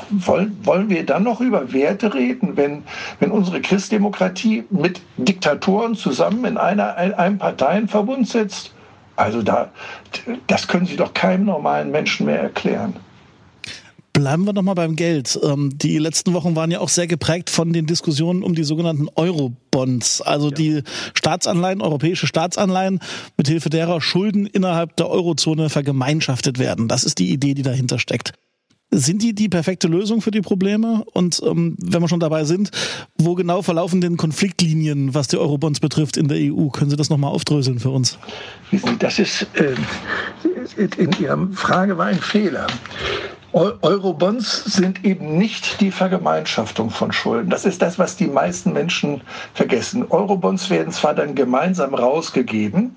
wollen, 0.08 0.58
wollen 0.64 0.88
wir 0.88 1.04
dann 1.04 1.24
noch 1.24 1.42
über 1.42 1.72
Werte 1.74 2.14
reden, 2.14 2.56
wenn, 2.56 2.84
wenn 3.18 3.30
unsere 3.30 3.60
Christdemokratie 3.60 4.64
mit 4.70 5.02
Diktatoren 5.18 5.94
zusammen 5.94 6.44
in 6.46 6.56
einer, 6.56 6.96
einem 6.96 7.36
Parteienverbund 7.38 8.26
sitzt? 8.28 8.72
Also 9.16 9.42
da, 9.42 9.70
das 10.46 10.66
können 10.66 10.86
Sie 10.86 10.96
doch 10.96 11.12
keinem 11.12 11.44
normalen 11.44 11.90
Menschen 11.90 12.24
mehr 12.24 12.40
erklären. 12.40 12.96
Bleiben 14.12 14.44
wir 14.44 14.52
nochmal 14.52 14.74
beim 14.74 14.96
Geld. 14.96 15.38
Ähm, 15.42 15.70
die 15.78 15.98
letzten 15.98 16.32
Wochen 16.32 16.56
waren 16.56 16.70
ja 16.70 16.80
auch 16.80 16.88
sehr 16.88 17.06
geprägt 17.06 17.48
von 17.48 17.72
den 17.72 17.86
Diskussionen 17.86 18.42
um 18.42 18.54
die 18.54 18.64
sogenannten 18.64 19.08
Euro-Bonds, 19.14 20.20
also 20.22 20.48
ja. 20.48 20.54
die 20.54 20.82
Staatsanleihen, 21.14 21.80
europäische 21.80 22.26
Staatsanleihen, 22.26 22.98
mithilfe 23.36 23.70
derer 23.70 24.00
Schulden 24.00 24.46
innerhalb 24.46 24.96
der 24.96 25.08
Eurozone 25.08 25.70
vergemeinschaftet 25.70 26.58
werden. 26.58 26.88
Das 26.88 27.04
ist 27.04 27.18
die 27.18 27.30
Idee, 27.30 27.54
die 27.54 27.62
dahinter 27.62 27.98
steckt. 27.98 28.32
Sind 28.92 29.22
die 29.22 29.32
die 29.32 29.48
perfekte 29.48 29.86
Lösung 29.86 30.20
für 30.20 30.32
die 30.32 30.40
Probleme? 30.40 31.04
Und 31.12 31.40
ähm, 31.46 31.76
wenn 31.78 32.02
wir 32.02 32.08
schon 32.08 32.18
dabei 32.18 32.44
sind, 32.44 32.72
wo 33.16 33.36
genau 33.36 33.62
verlaufen 33.62 34.00
denn 34.00 34.16
Konfliktlinien, 34.16 35.14
was 35.14 35.28
die 35.28 35.36
Eurobonds 35.36 35.78
betrifft 35.78 36.16
in 36.16 36.26
der 36.26 36.38
EU? 36.38 36.68
Können 36.70 36.90
Sie 36.90 36.96
das 36.96 37.08
nochmal 37.08 37.30
aufdröseln 37.30 37.78
für 37.78 37.90
uns? 37.90 38.18
Das 38.98 39.20
ist, 39.20 39.46
äh, 39.54 39.76
in 40.76 41.10
Ihrer 41.20 41.48
Frage 41.52 41.96
war 41.96 42.06
ein 42.06 42.18
Fehler. 42.18 42.66
Eurobonds 43.52 44.64
sind 44.64 45.04
eben 45.04 45.36
nicht 45.36 45.80
die 45.80 45.90
Vergemeinschaftung 45.90 46.90
von 46.90 47.10
Schulden. 47.10 47.50
Das 47.50 47.64
ist 47.64 47.82
das, 47.82 47.98
was 47.98 48.16
die 48.16 48.28
meisten 48.28 48.72
Menschen 48.72 49.22
vergessen. 49.54 50.06
Eurobonds 50.08 50.70
werden 50.70 50.92
zwar 50.92 51.14
dann 51.14 51.34
gemeinsam 51.34 51.94
rausgegeben, 51.94 52.94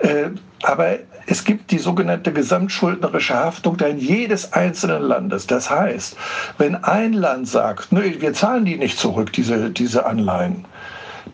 äh, 0.00 0.30
aber 0.62 0.98
es 1.26 1.44
gibt 1.44 1.70
die 1.70 1.78
sogenannte 1.78 2.32
gesamtschuldnerische 2.32 3.34
Haftung 3.34 3.76
dann 3.78 3.98
jedes 3.98 4.52
einzelnen 4.52 5.02
Landes. 5.02 5.46
Das 5.46 5.70
heißt, 5.70 6.16
wenn 6.58 6.74
ein 6.84 7.14
Land 7.14 7.48
sagt, 7.48 7.90
nö, 7.90 8.02
wir 8.18 8.34
zahlen 8.34 8.66
die 8.66 8.76
nicht 8.76 8.98
zurück, 8.98 9.32
diese, 9.32 9.70
diese 9.70 10.04
Anleihen, 10.04 10.66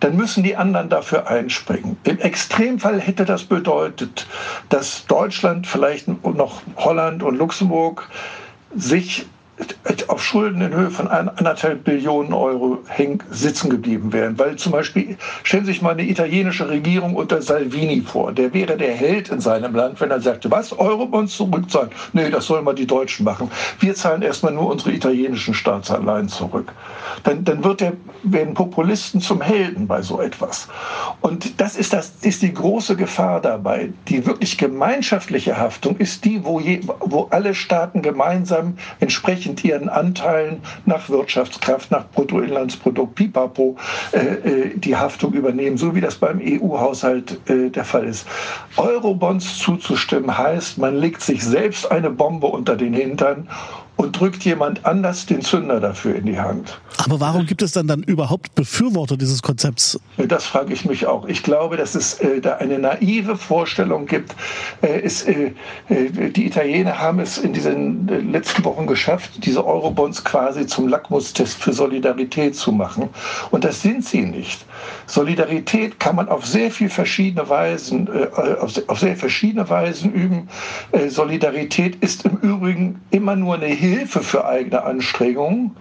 dann 0.01 0.17
müssen 0.17 0.43
die 0.43 0.57
anderen 0.57 0.89
dafür 0.89 1.29
einspringen. 1.29 1.97
Im 2.05 2.19
Extremfall 2.19 3.01
hätte 3.01 3.25
das 3.25 3.45
bedeutet, 3.45 4.27
dass 4.69 5.07
Deutschland, 5.07 5.67
vielleicht 5.67 6.09
noch 6.09 6.63
Holland 6.77 7.23
und 7.23 7.37
Luxemburg 7.37 8.09
sich 8.77 9.27
auf 10.09 10.23
Schulden 10.23 10.61
in 10.61 10.75
Höhe 10.75 10.91
von 10.91 11.09
anderthalb 11.09 11.85
Billionen 11.85 12.33
Euro 12.33 12.79
sitzen 13.31 13.71
geblieben 13.71 14.13
wären. 14.13 14.39
Weil 14.39 14.57
zum 14.57 14.73
Beispiel, 14.73 15.17
stellen 15.43 15.65
Sie 15.65 15.73
sich 15.73 15.83
mal 15.83 15.91
eine 15.91 16.09
italienische 16.09 16.69
Regierung 16.69 17.15
unter 17.15 17.41
Salvini 17.43 18.01
vor. 18.01 18.33
Der 18.33 18.53
wäre 18.53 18.77
der 18.77 18.95
Held 18.95 19.29
in 19.29 19.41
seinem 19.41 19.75
Land, 19.75 20.01
wenn 20.01 20.11
er 20.11 20.21
sagte, 20.21 20.51
was, 20.51 20.73
Eurobonds 20.73 21.37
zurückzahlen? 21.37 21.91
Nee, 22.13 22.31
das 22.31 22.47
sollen 22.47 22.65
mal 22.65 22.75
die 22.75 22.87
Deutschen 22.87 23.25
machen. 23.25 23.51
Wir 23.81 23.95
zahlen 23.95 24.23
erstmal 24.23 24.53
nur 24.53 24.71
unsere 24.71 24.93
italienischen 24.93 25.55
Staatsanleihen 25.55 26.29
zurück. 26.29 26.73
Dann, 27.23 27.45
dann 27.45 27.63
wird 27.63 27.81
der, 27.81 27.93
werden 28.23 28.55
Populisten 28.55 29.21
zum 29.21 29.41
Helden 29.41 29.87
bei 29.87 30.03
so 30.03 30.21
etwas. 30.21 30.69
Und 31.21 31.61
das 31.61 31.77
ist, 31.77 31.93
das 31.93 32.13
ist 32.23 32.43
die 32.43 32.53
große 32.53 32.97
Gefahr 32.97 33.41
dabei. 33.41 33.91
Die 34.09 34.27
wirklich 34.27 34.59
gemeinschaftliche 34.59 35.57
Haftung 35.57 35.97
ist 35.99 36.25
die, 36.25 36.45
wo, 36.45 36.61
je, 36.61 36.81
wo 37.01 37.29
alle 37.31 37.55
Staaten 37.55 38.03
gemeinsam 38.03 38.77
entsprechend 39.01 39.44
entsprechend 39.47 39.65
ihren 39.65 39.89
Anteilen 39.89 40.61
nach 40.87 41.09
Wirtschaftskraft, 41.09 41.91
nach 41.91 42.05
Bruttoinlandsprodukt, 42.11 43.15
pipapo, 43.15 43.77
äh, 44.13 44.19
äh, 44.19 44.79
die 44.79 44.97
Haftung 44.97 45.33
übernehmen, 45.33 45.77
so 45.77 45.95
wie 45.95 46.01
das 46.01 46.17
beim 46.17 46.41
EU-Haushalt 46.43 47.39
äh, 47.49 47.71
der 47.71 47.85
Fall 47.85 48.05
ist. 48.05 48.27
Eurobonds 48.77 49.59
zuzustimmen 49.59 50.37
heißt, 50.37 50.79
man 50.79 50.97
legt 50.97 51.21
sich 51.23 51.45
selbst 51.45 51.91
eine 51.91 52.11
Bombe 52.11 52.47
unter 52.47 52.77
den 52.77 52.95
Hintern 52.95 53.49
und 53.97 54.19
drückt 54.19 54.45
jemand 54.45 54.85
anders 54.85 55.27
den 55.27 55.41
Zünder 55.41 55.81
dafür 55.81 56.17
in 56.17 56.27
die 56.27 56.39
Hand. 56.39 56.79
Aber 56.99 57.21
warum 57.21 57.47
gibt 57.47 57.63
es 57.63 57.73
dann 57.73 57.87
dann 57.87 58.03
überhaupt 58.03 58.55
Befürworter 58.55 59.17
dieses 59.17 59.43
Konzepts? 59.43 59.99
Das 60.17 60.47
frage 60.47 60.73
ich 60.73 60.85
mich 60.85 61.07
auch. 61.07 61.27
Ich 61.27 61.43
glaube, 61.43 61.77
dass 61.77 61.95
es 61.95 62.21
äh, 62.21 62.41
da 62.41 62.57
eine 62.57 62.79
naive 62.79 63.37
Vorstellung 63.37 64.07
gibt. 64.07 64.35
Äh, 64.83 65.01
ist, 65.01 65.29
äh, 65.29 65.53
äh, 65.89 66.31
die 66.31 66.47
Italiener 66.47 66.99
haben 66.99 67.21
es 67.21 67.39
in 67.39 67.53
diesen 67.53 68.09
äh, 68.09 68.19
letzten 68.19 68.65
Wochen 68.65 68.87
geschafft, 68.87 69.45
diese 69.45 69.65
Eurobonds 69.65 70.25
quasi 70.25 70.67
zum 70.67 70.89
Lackmustest 70.89 71.57
für 71.59 71.73
Solidarität 71.73 72.57
zu 72.57 72.73
machen. 72.73 73.09
Und 73.51 73.65
das 73.65 73.83
sind 73.83 74.05
sie 74.05 74.23
nicht. 74.23 74.65
Solidarität 75.07 76.01
kann 76.01 76.17
man 76.17 76.29
auf 76.29 76.47
sehr 76.47 76.71
viel 76.71 76.89
verschiedene 76.89 77.49
Weisen, 77.49 78.09
äh, 78.09 78.29
auf, 78.61 78.73
auf 78.89 78.99
sehr 78.99 79.17
verschiedene 79.17 79.69
Weisen 79.69 80.13
üben. 80.13 80.49
Solidarität 81.09 81.97
ist 81.97 82.25
im 82.25 82.37
Übrigen 82.39 83.01
immer 83.11 83.37
nur 83.37 83.55
eine 83.55 83.67
Hilfe 83.87 84.21
für 84.21 84.47
eigene 84.47 84.83
Anstrengungen 84.83 85.77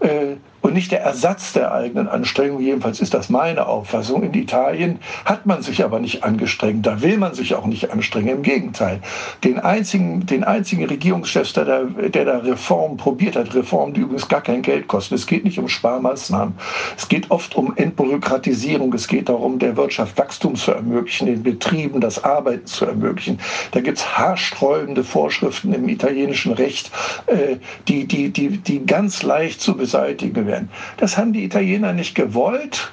äh, 0.00 0.36
und 0.64 0.72
nicht 0.72 0.92
der 0.92 1.02
Ersatz 1.02 1.52
der 1.52 1.74
eigenen 1.74 2.08
Anstrengungen. 2.08 2.64
Jedenfalls 2.64 2.98
ist 2.98 3.12
das 3.12 3.28
meine 3.28 3.66
Auffassung. 3.66 4.22
In 4.22 4.32
Italien 4.32 4.98
hat 5.26 5.44
man 5.44 5.60
sich 5.60 5.84
aber 5.84 6.00
nicht 6.00 6.24
angestrengt. 6.24 6.86
Da 6.86 7.02
will 7.02 7.18
man 7.18 7.34
sich 7.34 7.54
auch 7.54 7.66
nicht 7.66 7.90
anstrengen. 7.90 8.28
Im 8.28 8.42
Gegenteil. 8.42 9.00
Den 9.44 9.58
einzigen, 9.58 10.24
den 10.24 10.42
einzigen 10.42 10.86
Regierungschef, 10.86 11.52
der 11.52 11.66
da, 11.66 11.82
der 11.82 12.24
da 12.24 12.38
Reformen 12.38 12.96
probiert 12.96 13.36
hat, 13.36 13.54
Reformen, 13.54 13.92
die 13.92 14.00
übrigens 14.00 14.26
gar 14.26 14.40
kein 14.40 14.62
Geld 14.62 14.88
kosten. 14.88 15.16
Es 15.16 15.26
geht 15.26 15.44
nicht 15.44 15.58
um 15.58 15.68
Sparmaßnahmen. 15.68 16.54
Es 16.96 17.08
geht 17.08 17.30
oft 17.30 17.54
um 17.56 17.76
Entbürokratisierung. 17.76 18.90
Es 18.94 19.06
geht 19.06 19.28
darum, 19.28 19.58
der 19.58 19.76
Wirtschaft 19.76 20.16
Wachstum 20.16 20.54
zu 20.54 20.72
ermöglichen, 20.72 21.26
den 21.26 21.42
Betrieben 21.42 22.00
das 22.00 22.24
Arbeiten 22.24 22.64
zu 22.64 22.86
ermöglichen. 22.86 23.38
Da 23.72 23.80
gibt 23.82 23.98
es 23.98 24.16
haarsträubende 24.16 25.04
Vorschriften 25.04 25.74
im 25.74 25.86
italienischen 25.90 26.54
Recht, 26.54 26.90
äh, 27.26 27.56
die, 27.86 28.06
die, 28.06 28.30
die, 28.30 28.48
die 28.48 28.86
ganz 28.86 29.22
leicht 29.22 29.60
zu 29.60 29.76
beseitigen 29.76 30.46
werden 30.46 30.53
werden. 30.54 30.70
Das 30.96 31.18
haben 31.18 31.32
die 31.32 31.44
Italiener 31.44 31.92
nicht 31.92 32.14
gewollt. 32.14 32.92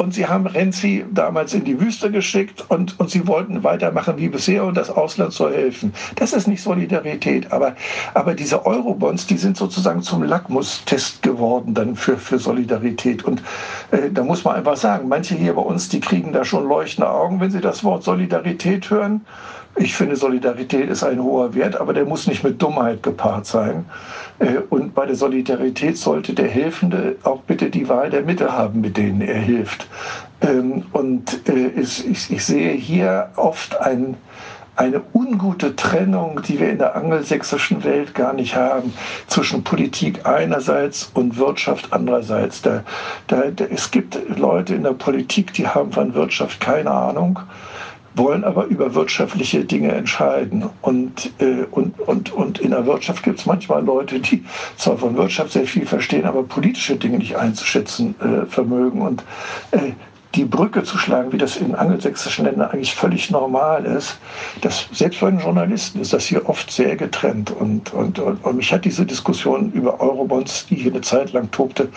Und 0.00 0.14
sie 0.14 0.28
haben 0.28 0.46
Renzi 0.46 1.04
damals 1.12 1.54
in 1.54 1.64
die 1.64 1.80
Wüste 1.80 2.12
geschickt 2.12 2.64
und, 2.68 3.00
und 3.00 3.10
sie 3.10 3.26
wollten 3.26 3.64
weitermachen 3.64 4.16
wie 4.16 4.28
bisher 4.28 4.64
und 4.64 4.76
das 4.76 4.90
Ausland 4.90 5.32
soll 5.32 5.52
helfen. 5.52 5.92
Das 6.14 6.32
ist 6.32 6.46
nicht 6.46 6.62
Solidarität, 6.62 7.50
aber, 7.50 7.74
aber 8.14 8.34
diese 8.34 8.64
Eurobonds, 8.64 9.26
die 9.26 9.36
sind 9.36 9.56
sozusagen 9.56 10.02
zum 10.02 10.22
Lackmustest 10.22 11.20
geworden 11.22 11.74
dann 11.74 11.96
für, 11.96 12.16
für 12.16 12.38
Solidarität. 12.38 13.24
Und 13.24 13.42
äh, 13.90 14.08
da 14.12 14.22
muss 14.22 14.44
man 14.44 14.54
einfach 14.54 14.76
sagen, 14.76 15.08
manche 15.08 15.34
hier 15.34 15.54
bei 15.54 15.62
uns, 15.62 15.88
die 15.88 15.98
kriegen 15.98 16.32
da 16.32 16.44
schon 16.44 16.68
leuchtende 16.68 17.10
Augen, 17.10 17.40
wenn 17.40 17.50
sie 17.50 17.60
das 17.60 17.82
Wort 17.82 18.04
Solidarität 18.04 18.88
hören. 18.90 19.22
Ich 19.80 19.94
finde, 19.94 20.16
Solidarität 20.16 20.90
ist 20.90 21.04
ein 21.04 21.22
hoher 21.22 21.54
Wert, 21.54 21.80
aber 21.80 21.92
der 21.92 22.04
muss 22.04 22.26
nicht 22.26 22.42
mit 22.42 22.60
Dummheit 22.60 23.02
gepaart 23.02 23.46
sein. 23.46 23.84
Äh, 24.40 24.58
und 24.70 24.94
bei 24.94 25.06
der 25.06 25.14
Solidarität 25.14 25.96
sollte 25.96 26.34
der 26.34 26.48
Hilfende 26.48 27.16
auch 27.22 27.40
bitte 27.42 27.70
die 27.70 27.88
Wahl 27.88 28.10
der 28.10 28.22
Mittel 28.22 28.50
haben, 28.52 28.80
mit 28.80 28.96
denen 28.96 29.20
er 29.20 29.38
hilft. 29.38 29.86
Ähm, 30.40 30.84
und 30.92 31.48
äh, 31.48 31.70
ich 31.76 32.44
sehe 32.44 32.72
hier 32.72 33.30
oft 33.36 33.80
ein, 33.80 34.16
eine 34.74 35.00
ungute 35.14 35.76
Trennung, 35.76 36.42
die 36.42 36.58
wir 36.58 36.70
in 36.70 36.78
der 36.78 36.96
angelsächsischen 36.96 37.84
Welt 37.84 38.16
gar 38.16 38.32
nicht 38.32 38.56
haben, 38.56 38.92
zwischen 39.28 39.62
Politik 39.62 40.26
einerseits 40.26 41.10
und 41.14 41.36
Wirtschaft 41.36 41.92
andererseits. 41.92 42.62
Da, 42.62 42.82
da, 43.28 43.42
es 43.70 43.92
gibt 43.92 44.18
Leute 44.38 44.74
in 44.74 44.82
der 44.82 44.92
Politik, 44.92 45.52
die 45.52 45.68
haben 45.68 45.92
von 45.92 46.14
Wirtschaft 46.14 46.60
keine 46.60 46.90
Ahnung 46.90 47.40
wollen 48.14 48.44
aber 48.44 48.64
über 48.66 48.94
wirtschaftliche 48.94 49.64
Dinge 49.64 49.92
entscheiden. 49.92 50.68
Und, 50.82 51.32
äh, 51.38 51.64
und, 51.70 51.98
und, 52.00 52.32
und 52.32 52.58
in 52.58 52.70
der 52.70 52.86
Wirtschaft 52.86 53.22
gibt 53.22 53.38
es 53.40 53.46
manchmal 53.46 53.84
Leute, 53.84 54.20
die 54.20 54.44
zwar 54.76 54.98
von 54.98 55.16
Wirtschaft 55.16 55.52
sehr 55.52 55.66
viel 55.66 55.86
verstehen, 55.86 56.24
aber 56.24 56.42
politische 56.42 56.96
Dinge 56.96 57.18
nicht 57.18 57.36
einzuschätzen 57.36 58.14
äh, 58.20 58.46
vermögen. 58.46 59.02
Und 59.02 59.24
äh, 59.70 59.92
die 60.34 60.44
Brücke 60.44 60.82
zu 60.82 60.98
schlagen, 60.98 61.32
wie 61.32 61.38
das 61.38 61.56
in 61.56 61.74
angelsächsischen 61.74 62.44
Ländern 62.44 62.70
eigentlich 62.70 62.94
völlig 62.94 63.30
normal 63.30 63.84
ist, 63.86 64.18
das, 64.60 64.86
selbst 64.92 65.20
bei 65.20 65.30
den 65.30 65.40
Journalisten 65.40 66.00
ist 66.00 66.12
das 66.12 66.26
hier 66.26 66.48
oft 66.48 66.70
sehr 66.70 66.96
getrennt. 66.96 67.50
Und, 67.50 67.92
und, 67.92 68.18
und, 68.18 68.44
und 68.44 68.56
mich 68.56 68.72
hat 68.72 68.84
diese 68.84 69.06
Diskussion 69.06 69.72
über 69.72 70.00
Eurobonds, 70.00 70.66
die 70.66 70.76
hier 70.76 70.92
eine 70.92 71.00
Zeit 71.00 71.32
lang 71.32 71.50
tobte, 71.50 71.88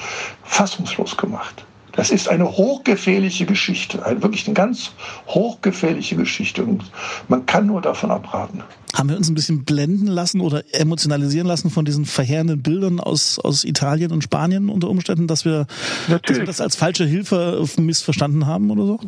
fassungslos 0.44 1.18
gemacht. 1.18 1.66
Das 1.94 2.10
ist 2.10 2.30
eine 2.30 2.50
hochgefährliche 2.50 3.46
Geschichte, 3.46 4.06
eine, 4.06 4.22
wirklich 4.22 4.46
eine 4.48 4.54
ganz 4.54 4.92
hochgefährliche 5.28 6.16
Geschichte. 6.16 6.64
Und 6.64 6.84
man 7.28 7.46
kann 7.46 7.68
nur 7.68 7.82
davon 7.82 8.12
abraten. 8.12 8.64
Haben 8.94 9.10
wir 9.10 9.18
uns 9.18 9.30
ein 9.30 9.36
bisschen 9.36 9.64
blenden 9.64 10.08
lassen 10.08 10.42
oder 10.42 10.64
emotionalisieren 10.74 11.48
lassen 11.48 11.70
von 11.70 11.86
diesen 11.86 12.06
verheerenden 12.06 12.62
Bildern 12.62 13.00
aus, 13.00 13.40
aus 13.40 13.64
Italien 13.64 14.12
und 14.12 14.24
Spanien 14.24 14.70
unter 14.70 14.90
Umständen, 14.90 15.28
dass 15.28 15.46
wir, 15.46 15.68
dass 16.08 16.38
wir 16.38 16.46
das 16.46 16.62
als 16.62 16.76
falsche 16.76 17.06
Hilfe 17.06 17.64
missverstanden 17.78 18.48
haben 18.48 18.70
oder 18.72 18.86
so? 18.86 19.00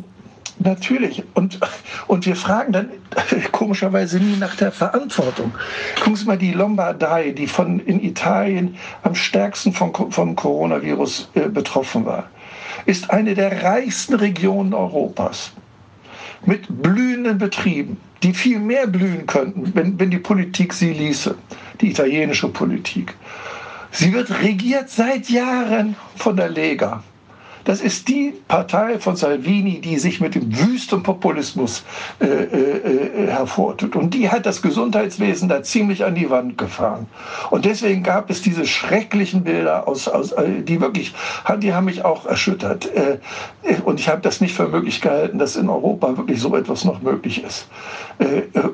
Natürlich. 0.58 1.24
Und, 1.34 1.58
und 2.06 2.26
wir 2.26 2.36
fragen 2.36 2.72
dann 2.72 2.88
komischerweise 3.52 4.20
nie 4.20 4.36
nach 4.36 4.54
der 4.54 4.72
Verantwortung. 4.72 5.52
Gucken 5.96 6.16
Sie 6.16 6.24
mal, 6.26 6.38
die 6.38 6.52
Lombardei, 6.52 7.32
die 7.32 7.46
von 7.46 7.80
in 7.80 8.02
Italien 8.02 8.76
am 9.02 9.14
stärksten 9.14 9.72
vom, 9.72 9.92
vom 10.10 10.36
Coronavirus 10.36 11.28
äh, 11.34 11.48
betroffen 11.48 12.06
war 12.06 12.28
ist 12.86 13.10
eine 13.10 13.34
der 13.34 13.62
reichsten 13.62 14.14
Regionen 14.14 14.74
Europas 14.74 15.52
mit 16.46 16.66
blühenden 16.82 17.38
Betrieben, 17.38 17.98
die 18.22 18.34
viel 18.34 18.58
mehr 18.58 18.86
blühen 18.86 19.26
könnten, 19.26 19.74
wenn, 19.74 19.98
wenn 19.98 20.10
die 20.10 20.18
Politik 20.18 20.72
sie 20.72 20.92
ließe, 20.92 21.34
die 21.80 21.90
italienische 21.90 22.48
Politik. 22.48 23.14
Sie 23.90 24.12
wird 24.12 24.42
regiert 24.42 24.90
seit 24.90 25.30
Jahren 25.30 25.96
von 26.16 26.36
der 26.36 26.48
Lega. 26.50 27.02
Das 27.64 27.80
ist 27.80 28.08
die 28.08 28.34
Partei 28.46 28.98
von 28.98 29.16
Salvini, 29.16 29.80
die 29.80 29.98
sich 29.98 30.20
mit 30.20 30.34
dem 30.34 30.56
wüsten 30.58 31.02
Populismus 31.02 31.82
äh, 32.20 32.26
äh, 32.26 33.26
äh, 33.26 33.30
hervortut. 33.30 33.96
Und 33.96 34.12
die 34.12 34.28
hat 34.28 34.44
das 34.44 34.60
Gesundheitswesen 34.60 35.48
da 35.48 35.62
ziemlich 35.62 36.04
an 36.04 36.14
die 36.14 36.28
Wand 36.28 36.58
gefahren. 36.58 37.06
Und 37.50 37.64
deswegen 37.64 38.02
gab 38.02 38.28
es 38.28 38.42
diese 38.42 38.66
schrecklichen 38.66 39.44
Bilder, 39.44 39.88
aus, 39.88 40.08
aus, 40.08 40.32
äh, 40.32 40.62
die 40.62 40.80
wirklich, 40.80 41.14
die 41.58 41.72
haben 41.72 41.86
mich 41.86 42.04
auch 42.04 42.26
erschüttert. 42.26 42.90
Äh, 42.94 43.18
und 43.84 43.98
ich 43.98 44.08
habe 44.08 44.20
das 44.20 44.42
nicht 44.42 44.54
für 44.54 44.68
möglich 44.68 45.00
gehalten, 45.00 45.38
dass 45.38 45.56
in 45.56 45.70
Europa 45.70 46.16
wirklich 46.18 46.40
so 46.40 46.54
etwas 46.54 46.84
noch 46.84 47.00
möglich 47.00 47.42
ist. 47.42 47.66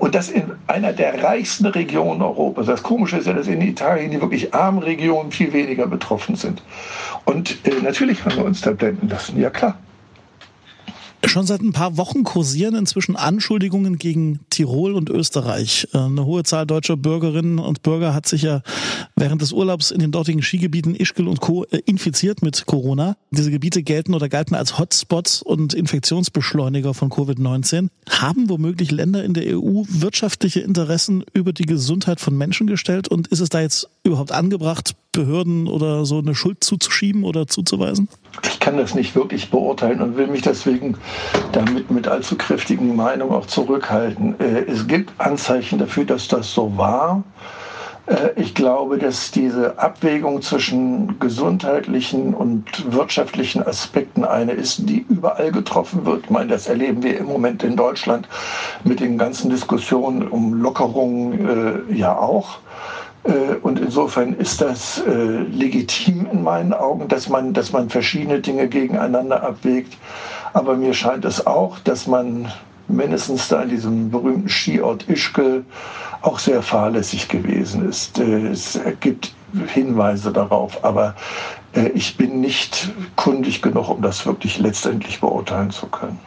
Und 0.00 0.14
das 0.14 0.28
in 0.28 0.52
einer 0.66 0.92
der 0.92 1.22
reichsten 1.22 1.66
Regionen 1.66 2.20
Europas. 2.20 2.66
Das 2.66 2.82
Komische 2.82 3.16
ist 3.16 3.26
ja, 3.26 3.32
dass 3.32 3.46
in 3.46 3.62
Italien 3.62 4.10
die 4.10 4.20
wirklich 4.20 4.52
armen 4.52 4.82
Regionen 4.82 5.30
viel 5.30 5.52
weniger 5.52 5.86
betroffen 5.86 6.34
sind. 6.34 6.62
Und 7.24 7.58
natürlich 7.82 8.24
haben 8.24 8.36
wir 8.36 8.44
uns 8.44 8.60
da 8.60 8.72
blenden 8.80 9.08
lassen. 9.08 9.38
Ja 9.38 9.50
klar. 9.50 9.78
Schon 11.26 11.46
seit 11.46 11.60
ein 11.60 11.72
paar 11.72 11.98
Wochen 11.98 12.24
kursieren 12.24 12.74
inzwischen 12.74 13.14
Anschuldigungen 13.14 13.98
gegen 13.98 14.40
Tirol 14.48 14.94
und 14.94 15.10
Österreich. 15.10 15.86
Äh, 15.92 15.98
eine 15.98 16.24
hohe 16.24 16.44
Zahl 16.44 16.66
deutscher 16.66 16.96
Bürgerinnen 16.96 17.58
und 17.58 17.82
Bürger 17.82 18.14
hat 18.14 18.26
sich 18.26 18.42
ja 18.42 18.62
während 19.16 19.42
des 19.42 19.52
Urlaubs 19.52 19.90
in 19.90 20.00
den 20.00 20.12
dortigen 20.12 20.42
Skigebieten 20.42 20.94
Ischgl 20.94 21.28
und 21.28 21.40
Co. 21.40 21.64
Äh, 21.64 21.82
infiziert 21.84 22.42
mit 22.42 22.64
Corona. 22.64 23.16
Diese 23.30 23.50
Gebiete 23.50 23.82
gelten 23.82 24.14
oder 24.14 24.30
galten 24.30 24.54
als 24.54 24.78
Hotspots 24.78 25.42
und 25.42 25.74
Infektionsbeschleuniger 25.74 26.94
von 26.94 27.10
Covid-19. 27.10 27.88
Haben 28.08 28.48
womöglich 28.48 28.90
Länder 28.90 29.22
in 29.22 29.34
der 29.34 29.56
EU 29.56 29.84
wirtschaftliche 29.88 30.60
Interessen 30.60 31.22
über 31.34 31.52
die 31.52 31.66
Gesundheit 31.66 32.20
von 32.20 32.36
Menschen 32.36 32.66
gestellt? 32.66 33.08
Und 33.08 33.28
ist 33.28 33.40
es 33.40 33.50
da 33.50 33.60
jetzt 33.60 33.90
überhaupt 34.04 34.32
angebracht, 34.32 34.94
Behörden 35.12 35.66
oder 35.66 36.04
so 36.04 36.18
eine 36.18 36.34
Schuld 36.34 36.62
zuzuschieben 36.62 37.24
oder 37.24 37.46
zuzuweisen? 37.46 38.08
Ich 38.44 38.60
kann 38.60 38.76
das 38.76 38.94
nicht 38.94 39.14
wirklich 39.14 39.50
beurteilen 39.50 40.00
und 40.00 40.16
will 40.16 40.28
mich 40.28 40.42
deswegen 40.42 40.96
damit 41.52 41.90
mit 41.90 42.06
allzu 42.06 42.36
kräftigen 42.36 42.94
Meinungen 42.94 43.32
auch 43.32 43.46
zurückhalten. 43.46 44.38
Äh, 44.38 44.64
es 44.66 44.86
gibt 44.86 45.12
Anzeichen 45.18 45.78
dafür, 45.78 46.04
dass 46.04 46.28
das 46.28 46.52
so 46.52 46.76
war. 46.76 47.24
Äh, 48.06 48.30
ich 48.36 48.54
glaube, 48.54 48.98
dass 48.98 49.30
diese 49.30 49.78
Abwägung 49.78 50.42
zwischen 50.42 51.18
gesundheitlichen 51.18 52.34
und 52.34 52.92
wirtschaftlichen 52.92 53.62
Aspekten 53.62 54.24
eine 54.24 54.52
ist, 54.52 54.88
die 54.88 55.04
überall 55.08 55.52
getroffen 55.52 56.04
wird. 56.04 56.24
Ich 56.24 56.30
meine, 56.30 56.50
das 56.50 56.66
erleben 56.66 57.02
wir 57.02 57.18
im 57.18 57.26
Moment 57.26 57.62
in 57.62 57.76
Deutschland 57.76 58.28
mit 58.84 59.00
den 59.00 59.18
ganzen 59.18 59.50
Diskussionen 59.50 60.28
um 60.28 60.54
Lockerungen 60.54 61.88
äh, 61.88 61.94
ja 61.94 62.16
auch. 62.16 62.58
Äh, 63.24 63.56
und 63.62 63.78
insofern 63.78 64.34
ist 64.34 64.60
das 64.60 65.02
äh, 65.06 65.10
legitim 65.10 66.26
in 66.32 66.42
meinen 66.42 66.72
Augen, 66.72 67.08
dass 67.08 67.28
man, 67.28 67.52
dass 67.52 67.72
man 67.72 67.90
verschiedene 67.90 68.40
Dinge 68.40 68.68
gegeneinander 68.68 69.42
abwägt. 69.42 69.96
Aber 70.52 70.76
mir 70.76 70.94
scheint 70.94 71.24
es 71.24 71.46
auch, 71.46 71.78
dass 71.80 72.06
man 72.06 72.50
mindestens 72.88 73.48
da 73.48 73.62
in 73.62 73.68
diesem 73.68 74.10
berühmten 74.10 74.48
Skiort 74.48 75.08
Ischke 75.08 75.64
auch 76.22 76.38
sehr 76.38 76.60
fahrlässig 76.60 77.28
gewesen 77.28 77.88
ist. 77.88 78.18
Äh, 78.18 78.48
es 78.48 78.78
gibt 79.00 79.32
Hinweise 79.66 80.32
darauf, 80.32 80.84
aber 80.84 81.16
ich 81.94 82.16
bin 82.16 82.40
nicht 82.40 82.92
kundig 83.16 83.62
genug, 83.62 83.90
um 83.90 84.00
das 84.00 84.24
wirklich 84.24 84.58
letztendlich 84.58 85.20
beurteilen 85.20 85.70
zu 85.70 85.86
können. 85.86 86.20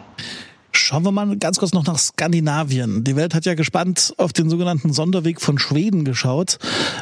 Schauen 0.83 1.05
wir 1.05 1.13
mal 1.13 1.37
ganz 1.37 1.59
kurz 1.59 1.71
noch 1.71 1.85
nach 1.85 1.97
Skandinavien. 1.97 3.05
Die 3.05 3.15
Welt 3.15 3.33
hat 3.33 3.45
ja 3.45 3.53
gespannt 3.53 4.13
auf 4.17 4.33
den 4.33 4.49
sogenannten 4.49 4.91
Sonderweg 4.91 5.39
von 5.39 5.57
Schweden 5.57 6.03
geschaut. 6.03 6.59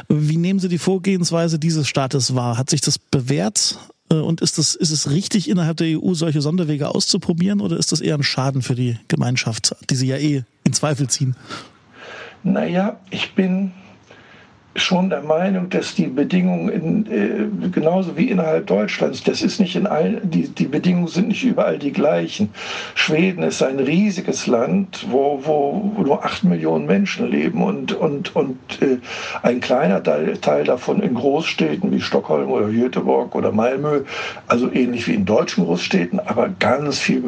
Wie 0.08 0.36
nehmen 0.36 0.60
Sie 0.60 0.68
die 0.68 0.78
Vorgehensweise 0.78 1.58
dieses 1.58 1.88
Staates 1.88 2.36
wahr? 2.36 2.58
Hat 2.58 2.70
sich 2.70 2.80
das 2.80 3.00
bewährt? 3.00 3.80
Äh, 4.08 4.14
und 4.14 4.40
ist, 4.40 4.58
das, 4.58 4.76
ist 4.76 4.92
es 4.92 5.10
richtig, 5.10 5.50
innerhalb 5.50 5.78
der 5.78 5.98
EU 6.00 6.14
solche 6.14 6.40
Sonderwege 6.40 6.94
auszuprobieren 6.94 7.60
oder 7.60 7.76
ist 7.76 7.90
das 7.90 8.00
eher 8.00 8.14
ein 8.14 8.22
Schaden 8.22 8.62
für 8.62 8.76
die 8.76 8.98
Gemeinschaft, 9.08 9.74
die 9.90 9.96
Sie 9.96 10.06
ja 10.06 10.16
eh 10.16 10.44
in 10.62 10.72
Zweifel 10.72 11.08
ziehen? 11.08 11.34
Naja, 12.44 13.00
ich 13.10 13.34
bin 13.34 13.72
schon 14.74 15.10
der 15.10 15.22
Meinung, 15.22 15.68
dass 15.68 15.94
die 15.94 16.06
Bedingungen 16.06 16.68
in, 16.68 17.06
äh, 17.06 17.68
genauso 17.70 18.16
wie 18.16 18.30
innerhalb 18.30 18.66
Deutschlands, 18.66 19.22
das 19.22 19.42
ist 19.42 19.60
nicht 19.60 19.76
in 19.76 19.86
allen, 19.86 20.30
die, 20.30 20.48
die 20.48 20.66
Bedingungen 20.66 21.08
sind 21.08 21.28
nicht 21.28 21.44
überall 21.44 21.78
die 21.78 21.92
gleichen. 21.92 22.50
Schweden 22.94 23.42
ist 23.42 23.62
ein 23.62 23.78
riesiges 23.78 24.46
Land, 24.46 25.06
wo, 25.10 25.40
wo, 25.44 26.02
nur 26.02 26.24
acht 26.24 26.44
Millionen 26.44 26.86
Menschen 26.86 27.30
leben 27.30 27.62
und, 27.62 27.92
und, 27.92 28.34
und 28.34 28.58
äh, 28.80 28.98
ein 29.42 29.60
kleiner 29.60 30.02
Teil, 30.02 30.38
Teil 30.38 30.64
davon 30.64 31.02
in 31.02 31.14
Großstädten 31.14 31.92
wie 31.92 32.00
Stockholm 32.00 32.50
oder 32.50 32.68
Göteborg 32.68 33.34
oder 33.34 33.52
Malmö, 33.52 34.02
also 34.48 34.72
ähnlich 34.72 35.06
wie 35.06 35.14
in 35.14 35.26
deutschen 35.26 35.64
Großstädten, 35.64 36.18
aber 36.18 36.48
ganz, 36.48 36.98
viel, 36.98 37.22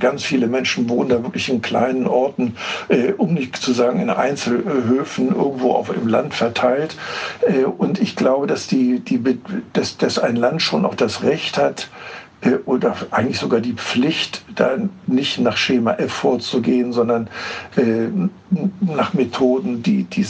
ganz 0.00 0.22
viele 0.22 0.46
Menschen 0.46 0.88
wohnen 0.88 1.10
da 1.10 1.22
wirklich 1.22 1.50
in 1.50 1.60
kleinen 1.60 2.06
Orten, 2.06 2.56
äh, 2.88 3.12
um 3.12 3.34
nicht 3.34 3.56
zu 3.56 3.72
sagen 3.72 4.00
in 4.00 4.08
Einzelhöfen 4.08 5.28
irgendwo 5.28 5.72
auf 5.72 5.94
im 5.94 6.08
Land 6.08 6.32
verteilt 6.32 6.85
Welt. 6.86 6.96
Äh, 7.42 7.64
und 7.64 8.00
ich 8.00 8.16
glaube, 8.16 8.46
dass, 8.46 8.66
die, 8.66 9.00
die, 9.00 9.38
dass, 9.72 9.96
dass 9.96 10.18
ein 10.18 10.36
Land 10.36 10.62
schon 10.62 10.84
auch 10.84 10.94
das 10.94 11.22
Recht 11.22 11.58
hat, 11.58 11.88
äh, 12.42 12.56
oder 12.66 12.96
eigentlich 13.10 13.38
sogar 13.38 13.60
die 13.60 13.74
Pflicht, 13.74 14.44
da 14.54 14.76
nicht 15.06 15.38
nach 15.38 15.56
Schema 15.56 15.92
F 15.94 16.12
vorzugehen, 16.12 16.92
sondern 16.92 17.28
äh, 17.76 18.08
nach 18.80 19.14
Methoden, 19.14 19.82
die, 19.82 20.04
die 20.04 20.26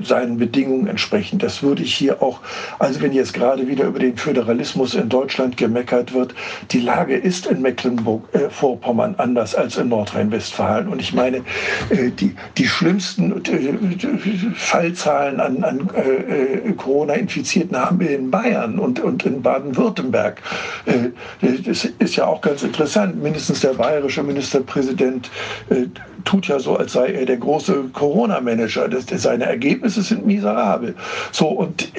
seinen 0.00 0.38
Bedingungen 0.38 0.86
entsprechend. 0.88 1.42
Das 1.42 1.62
würde 1.62 1.82
ich 1.82 1.94
hier 1.94 2.22
auch, 2.22 2.40
also 2.78 3.00
wenn 3.00 3.12
jetzt 3.12 3.34
gerade 3.34 3.68
wieder 3.68 3.84
über 3.84 3.98
den 3.98 4.16
Föderalismus 4.16 4.94
in 4.94 5.08
Deutschland 5.08 5.56
gemeckert 5.56 6.12
wird, 6.12 6.34
die 6.70 6.80
Lage 6.80 7.16
ist 7.16 7.46
in 7.46 7.62
Mecklenburg-Vorpommern 7.62 9.14
äh, 9.14 9.22
anders 9.22 9.54
als 9.54 9.76
in 9.76 9.88
Nordrhein-Westfalen. 9.88 10.88
Und 10.88 11.00
ich 11.00 11.12
meine, 11.12 11.38
äh, 11.90 12.10
die, 12.10 12.34
die 12.56 12.66
schlimmsten 12.66 13.44
äh, 13.44 14.54
Fallzahlen 14.54 15.40
an, 15.40 15.64
an 15.64 15.88
Corona-Infizierten 16.76 17.76
haben 17.76 18.00
wir 18.00 18.10
in 18.10 18.30
Bayern 18.30 18.78
und, 18.78 19.00
und 19.00 19.24
in 19.24 19.42
Baden-Württemberg. 19.42 20.42
Das 21.40 21.84
ist 21.84 22.16
ja 22.16 22.26
auch 22.26 22.40
ganz 22.40 22.62
interessant. 22.62 23.22
Mindestens 23.22 23.60
der 23.60 23.74
bayerische 23.74 24.22
Ministerpräsident 24.22 25.30
tut 26.24 26.48
ja 26.48 26.58
so, 26.58 26.76
als 26.76 26.92
sei 26.92 27.12
er 27.12 27.26
der 27.26 27.36
große 27.36 27.84
Corona-Manager. 27.92 28.88
Seine 29.16 29.46
Ergebnisse 29.58 30.02
sind 30.02 30.24
miserabel. 30.24 30.94
So, 31.32 31.48
und, 31.48 31.90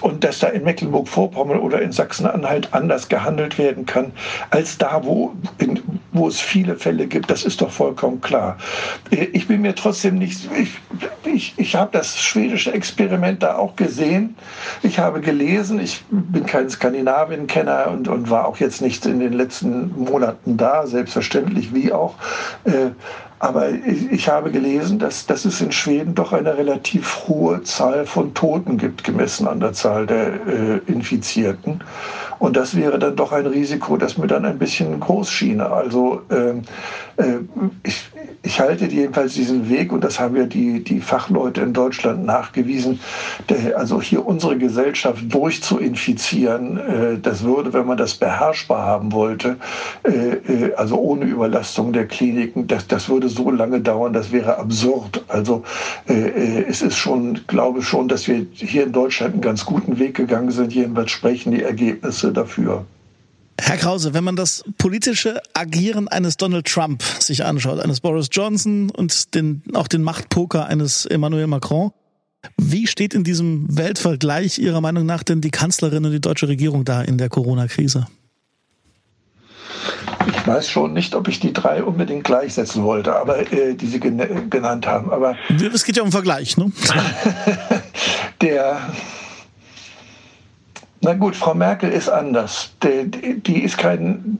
und 0.00 0.24
dass 0.24 0.40
da 0.40 0.48
in 0.48 0.64
Mecklenburg-Vorpommern 0.64 1.60
oder 1.60 1.80
in 1.80 1.92
Sachsen-Anhalt 1.92 2.68
anders 2.72 3.08
gehandelt 3.08 3.56
werden 3.56 3.86
kann, 3.86 4.10
als 4.50 4.76
da, 4.78 5.00
wo, 5.04 5.32
in, 5.58 5.80
wo 6.12 6.26
es 6.26 6.40
viele 6.40 6.74
Fälle 6.74 7.06
gibt, 7.06 7.30
das 7.30 7.44
ist 7.44 7.60
doch 7.60 7.70
vollkommen 7.70 8.20
klar. 8.20 8.58
Ich 9.10 9.46
bin 9.46 9.62
mir 9.62 9.76
trotzdem 9.76 10.18
nicht, 10.18 10.48
ich, 10.60 10.72
ich, 11.24 11.54
ich 11.56 11.76
habe 11.76 11.90
das 11.92 12.18
schwedische 12.18 12.72
Experiment 12.72 13.42
da 13.42 13.56
auch 13.56 13.76
gesehen. 13.76 14.34
Ich 14.82 14.98
habe 14.98 15.20
gelesen, 15.20 15.78
ich 15.78 16.02
bin 16.10 16.44
kein 16.46 16.68
Skandinavien-Kenner 16.68 17.88
und, 17.92 18.08
und 18.08 18.28
war 18.28 18.48
auch 18.48 18.58
jetzt 18.58 18.82
nicht 18.82 19.06
in 19.06 19.20
den 19.20 19.34
letzten 19.34 19.94
Monaten 19.96 20.56
da, 20.56 20.86
selbstverständlich 20.86 21.72
wie 21.72 21.92
auch. 21.92 22.16
Äh, 22.64 22.90
Aber 23.44 23.68
ich, 23.68 24.26
habe 24.26 24.50
gelesen, 24.50 24.98
dass, 24.98 25.26
dass 25.26 25.44
es 25.44 25.60
in 25.60 25.70
Schweden 25.70 26.14
doch 26.14 26.32
eine 26.32 26.56
relativ 26.56 27.28
hohe 27.28 27.62
Zahl 27.62 28.06
von 28.06 28.32
Toten 28.32 28.78
gibt, 28.78 29.04
gemessen 29.04 29.46
an 29.46 29.60
der 29.60 29.74
Zahl 29.74 30.06
der 30.06 30.28
äh, 30.46 30.78
Infizierten. 30.86 31.84
Und 32.38 32.56
das 32.56 32.74
wäre 32.74 32.98
dann 32.98 33.16
doch 33.16 33.32
ein 33.32 33.44
Risiko, 33.44 33.98
das 33.98 34.16
mir 34.16 34.28
dann 34.28 34.46
ein 34.46 34.58
bisschen 34.58 34.98
groß 34.98 35.30
schiene. 35.30 35.68
Also 35.68 36.22
ähm, 36.30 36.62
äh, 37.13 37.13
ich, 37.82 38.10
ich 38.42 38.60
halte 38.60 38.86
jedenfalls 38.86 39.34
diesen 39.34 39.68
Weg, 39.70 39.92
und 39.92 40.04
das 40.04 40.20
haben 40.20 40.36
ja 40.36 40.44
die, 40.44 40.82
die 40.82 41.00
Fachleute 41.00 41.60
in 41.60 41.72
Deutschland 41.72 42.24
nachgewiesen, 42.24 43.00
der, 43.48 43.78
also 43.78 44.02
hier 44.02 44.26
unsere 44.26 44.58
Gesellschaft 44.58 45.22
durchzuinfizieren, 45.32 46.78
äh, 46.78 47.18
das 47.18 47.42
würde, 47.44 47.72
wenn 47.72 47.86
man 47.86 47.96
das 47.96 48.14
beherrschbar 48.14 48.84
haben 48.84 49.12
wollte, 49.12 49.56
äh, 50.02 50.10
äh 50.10 50.74
also 50.74 50.96
ohne 50.96 51.24
Überlastung 51.24 51.92
der 51.92 52.06
Kliniken, 52.06 52.66
das, 52.66 52.86
das 52.86 53.08
würde 53.08 53.28
so 53.28 53.50
lange 53.50 53.80
dauern, 53.80 54.12
das 54.12 54.32
wäre 54.32 54.58
absurd. 54.58 55.24
Also 55.28 55.62
äh, 56.08 56.12
äh, 56.12 56.64
es 56.68 56.82
ist 56.82 56.96
schon, 56.96 57.40
glaube 57.46 57.82
schon, 57.82 58.08
dass 58.08 58.28
wir 58.28 58.46
hier 58.52 58.84
in 58.84 58.92
Deutschland 58.92 59.34
einen 59.34 59.42
ganz 59.42 59.64
guten 59.64 59.98
Weg 59.98 60.16
gegangen 60.16 60.50
sind. 60.50 60.72
Jedenfalls 60.72 61.10
sprechen 61.10 61.52
die 61.52 61.62
Ergebnisse 61.62 62.32
dafür. 62.32 62.84
Herr 63.60 63.76
Krause, 63.76 64.14
wenn 64.14 64.24
man 64.24 64.36
das 64.36 64.64
politische 64.78 65.40
Agieren 65.52 66.08
eines 66.08 66.36
Donald 66.36 66.66
Trump 66.66 67.02
sich 67.02 67.44
anschaut, 67.44 67.80
eines 67.80 68.00
Boris 68.00 68.28
Johnson 68.30 68.90
und 68.90 69.34
den, 69.34 69.62
auch 69.74 69.88
den 69.88 70.02
Machtpoker 70.02 70.66
eines 70.66 71.06
Emmanuel 71.06 71.46
Macron, 71.46 71.92
wie 72.58 72.86
steht 72.86 73.14
in 73.14 73.24
diesem 73.24 73.66
Weltvergleich 73.76 74.58
Ihrer 74.58 74.80
Meinung 74.80 75.06
nach 75.06 75.22
denn 75.22 75.40
die 75.40 75.50
Kanzlerin 75.50 76.04
und 76.04 76.12
die 76.12 76.20
deutsche 76.20 76.48
Regierung 76.48 76.84
da 76.84 77.00
in 77.02 77.16
der 77.16 77.28
Corona-Krise? 77.28 78.06
Ich 80.26 80.46
weiß 80.46 80.68
schon 80.68 80.92
nicht, 80.92 81.14
ob 81.14 81.28
ich 81.28 81.40
die 81.40 81.52
drei 81.52 81.82
unbedingt 81.82 82.24
gleichsetzen 82.24 82.82
wollte, 82.82 83.14
aber 83.16 83.50
äh, 83.52 83.74
die 83.74 83.86
Sie 83.86 84.00
gen 84.00 84.50
genannt 84.50 84.86
haben. 84.86 85.10
Aber 85.10 85.36
es 85.72 85.84
geht 85.84 85.96
ja 85.96 86.02
um 86.02 86.12
Vergleich, 86.12 86.56
ne? 86.56 86.70
der 88.40 88.80
na 91.04 91.12
gut, 91.12 91.36
Frau 91.36 91.54
Merkel 91.54 91.90
ist 91.90 92.08
anders. 92.08 92.72
Die, 92.82 93.40
die 93.40 93.62
ist 93.62 93.76
kein, 93.76 94.38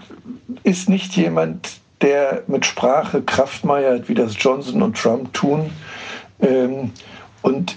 ist 0.62 0.88
nicht 0.88 1.14
jemand, 1.14 1.78
der 2.00 2.42
mit 2.46 2.64
Sprache 2.64 3.22
Kraft 3.22 3.64
meiert, 3.64 4.08
wie 4.08 4.14
das 4.14 4.34
Johnson 4.38 4.82
und 4.82 4.96
Trump 4.96 5.32
tun. 5.34 5.70
Ähm, 6.40 6.90
und 7.42 7.76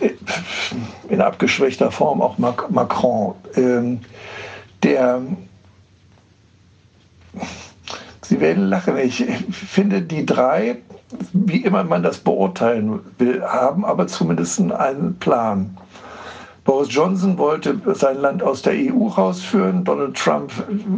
in 1.10 1.20
abgeschwächter 1.20 1.92
Form 1.92 2.22
auch 2.22 2.38
Macron. 2.38 3.36
Ähm, 3.56 4.00
der, 4.84 5.22
Sie 8.22 8.40
werden 8.40 8.70
lachen, 8.70 8.98
ich 8.98 9.26
finde 9.52 10.02
die 10.02 10.26
drei, 10.26 10.78
wie 11.34 11.64
immer 11.64 11.84
man 11.84 12.04
das 12.04 12.20
beurteilen 12.20 13.02
will, 13.18 13.44
haben 13.44 13.84
aber 13.84 14.08
zumindest 14.08 14.62
einen 14.62 15.18
Plan. 15.20 15.78
Boris 16.68 16.94
Johnson 16.94 17.38
wollte 17.38 17.80
sein 17.94 18.20
Land 18.20 18.44
aus 18.44 18.62
der 18.62 18.74
EU 18.74 19.08
rausführen. 19.08 19.86
Donald 19.86 20.18
Trump 20.18 20.52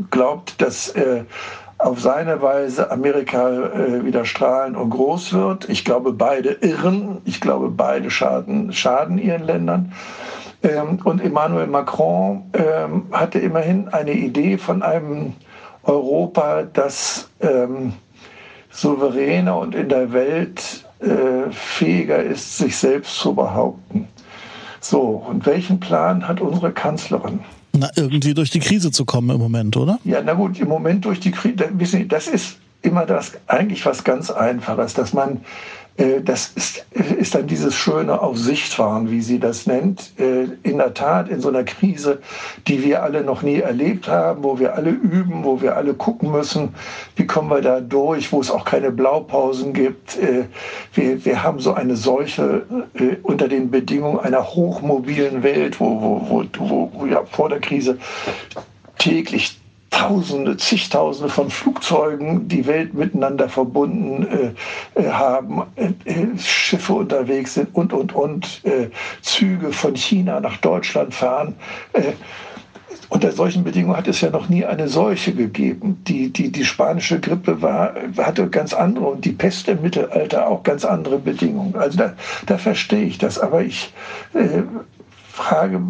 glaubt, 0.10 0.60
dass 0.60 0.89
äh, 0.95 1.25
auf 1.77 2.01
seine 2.01 2.41
Weise 2.41 2.89
Amerika 2.89 3.49
äh, 3.51 4.03
wieder 4.03 4.25
strahlen 4.25 4.75
und 4.75 4.89
groß 4.89 5.32
wird. 5.34 5.69
Ich 5.69 5.86
glaube, 5.86 6.12
beide 6.12 6.53
irren. 6.62 7.21
Ich 7.25 7.39
glaube, 7.39 7.69
beide 7.69 8.10
schaden, 8.10 8.73
schaden 8.73 9.19
ihren 9.19 9.43
Ländern. 9.43 9.93
Ähm, 10.63 10.97
und 11.03 11.21
Emmanuel 11.21 11.67
Macron 11.67 12.49
ähm, 12.53 13.03
hatte 13.12 13.38
immerhin 13.38 13.89
eine 13.89 14.13
Idee 14.13 14.58
von 14.58 14.82
einem 14.82 15.34
Europa, 15.84 16.63
das 16.63 17.29
ähm, 17.41 17.93
souveräner 18.71 19.55
und 19.55 19.75
in 19.75 19.88
der 19.88 20.12
Welt 20.13 20.84
äh, 20.99 21.51
fähiger 21.51 22.23
ist, 22.23 22.58
sich 22.58 22.75
selbst 22.75 23.17
zu 23.17 23.36
behaupten. 23.36 24.08
So, 24.81 25.01
und 25.01 25.45
welchen 25.45 25.79
Plan 25.79 26.27
hat 26.27 26.41
unsere 26.41 26.71
Kanzlerin? 26.71 27.39
Na, 27.73 27.89
irgendwie 27.95 28.33
durch 28.33 28.49
die 28.49 28.59
Krise 28.59 28.91
zu 28.91 29.05
kommen 29.05 29.29
im 29.29 29.39
Moment, 29.39 29.77
oder? 29.77 29.99
Ja, 30.03 30.21
na 30.23 30.33
gut, 30.33 30.59
im 30.59 30.67
Moment 30.67 31.05
durch 31.05 31.19
die 31.19 31.31
Krise, 31.31 31.69
wissen 31.73 32.01
Sie, 32.01 32.07
das 32.07 32.27
ist 32.27 32.57
immer 32.81 33.05
das 33.05 33.33
eigentlich 33.47 33.85
was 33.85 34.03
ganz 34.03 34.31
Einfaches, 34.31 34.93
dass 34.93 35.13
man 35.13 35.41
das 36.23 36.54
ist, 36.56 36.86
ist 36.91 37.36
dann 37.36 37.47
dieses 37.47 37.75
schöne 37.75 38.21
auf 38.21 38.38
Sicht 38.38 38.73
fahren, 38.73 39.12
wie 39.12 39.21
sie 39.21 39.38
das 39.38 39.67
nennt. 39.67 40.13
Äh, 40.17 40.45
in 40.63 40.78
der 40.78 40.93
Tat 40.93 41.28
in 41.28 41.41
so 41.41 41.49
einer 41.49 41.65
Krise, 41.65 42.19
die 42.67 42.84
wir 42.84 43.04
alle 43.04 43.21
noch 43.23 43.41
nie 43.41 43.60
erlebt 43.60 44.08
haben, 44.08 44.43
wo 44.43 44.60
wir 44.60 44.75
alle 44.75 44.91
üben, 44.91 45.43
wo 45.43 45.62
wir 45.62 45.75
alle 45.75 45.93
gucken 45.93 46.32
müssen, 46.32 46.73
wie 47.17 47.28
kommen 47.28 47.49
wir 47.49 47.62
da 47.62 47.82
durch, 47.82 48.32
wo 48.32 48.39
es 48.39 48.49
auch 48.49 48.63
keine 48.63 48.91
Blaupausen 48.91 49.73
gibt. 49.73 50.17
Äh, 50.17 50.45
wir, 50.93 51.25
wir 51.25 51.43
haben 51.43 51.60
so 51.60 51.73
eine 51.73 51.97
Seuche 51.97 52.63
unter 53.23 53.47
den 53.47 53.69
Bedingungen 53.69 54.19
einer 54.19 54.43
hochmobilen 54.43 55.43
Welt, 55.43 55.80
wo, 55.80 55.99
wo, 56.02 56.45
wo, 56.58 56.91
wo 56.93 57.06
ja, 57.06 57.23
vor 57.25 57.49
der 57.49 57.60
Krise 57.60 57.97
täglich 58.97 59.60
Tausende, 59.89 60.56
zigtausende 60.58 61.30
von 61.30 61.49
Flugzeugen 61.49 62.47
die 62.47 62.65
Welt 62.67 62.93
miteinander 62.93 63.49
verbunden 63.49 64.28
äh, 64.95 64.99
äh 65.02 65.10
haben, 65.10 65.63
äh, 65.75 65.88
äh, 66.06 66.38
Schiffe 66.38 66.93
unterwegs 66.93 67.56
sind 67.56 67.73
und, 67.73 67.93
und, 67.93 68.13
und, 68.13 68.62
äh, 68.65 68.89
Züge 69.21 69.71
von 69.71 69.95
China 69.95 70.39
nach 70.39 70.58
Deutschland 70.58 71.13
fahren. 71.13 71.56
Äh, 71.93 72.13
unter 73.10 73.32
solchen 73.32 73.63
Bedingungen 73.63 73.97
hat 73.97 74.08
es 74.08 74.21
ja 74.21 74.30
noch 74.30 74.49
nie 74.49 74.63
eine 74.65 74.88
Seuche 74.88 75.34
gegeben. 75.34 76.02
Die, 76.08 76.32
die, 76.32 76.52
die 76.52 76.65
spanische 76.65 77.19
Grippe 77.19 77.62
war, 77.62 77.95
hatte 78.17 78.47
ganz 78.49 78.73
andere 78.73 79.06
und 79.08 79.25
die 79.25 79.32
Pest 79.32 79.67
im 79.67 79.82
Mittelalter 79.82 80.47
auch 80.47 80.62
ganz 80.62 80.86
andere 80.86 81.17
Bedingungen. 81.17 81.75
Also 81.75 81.97
da, 81.97 82.13
da 82.45 82.58
verstehe 82.60 83.06
ich 83.06 83.17
das. 83.17 83.39
Aber 83.39 83.63
ich 83.63 83.91
frage, 85.39 85.82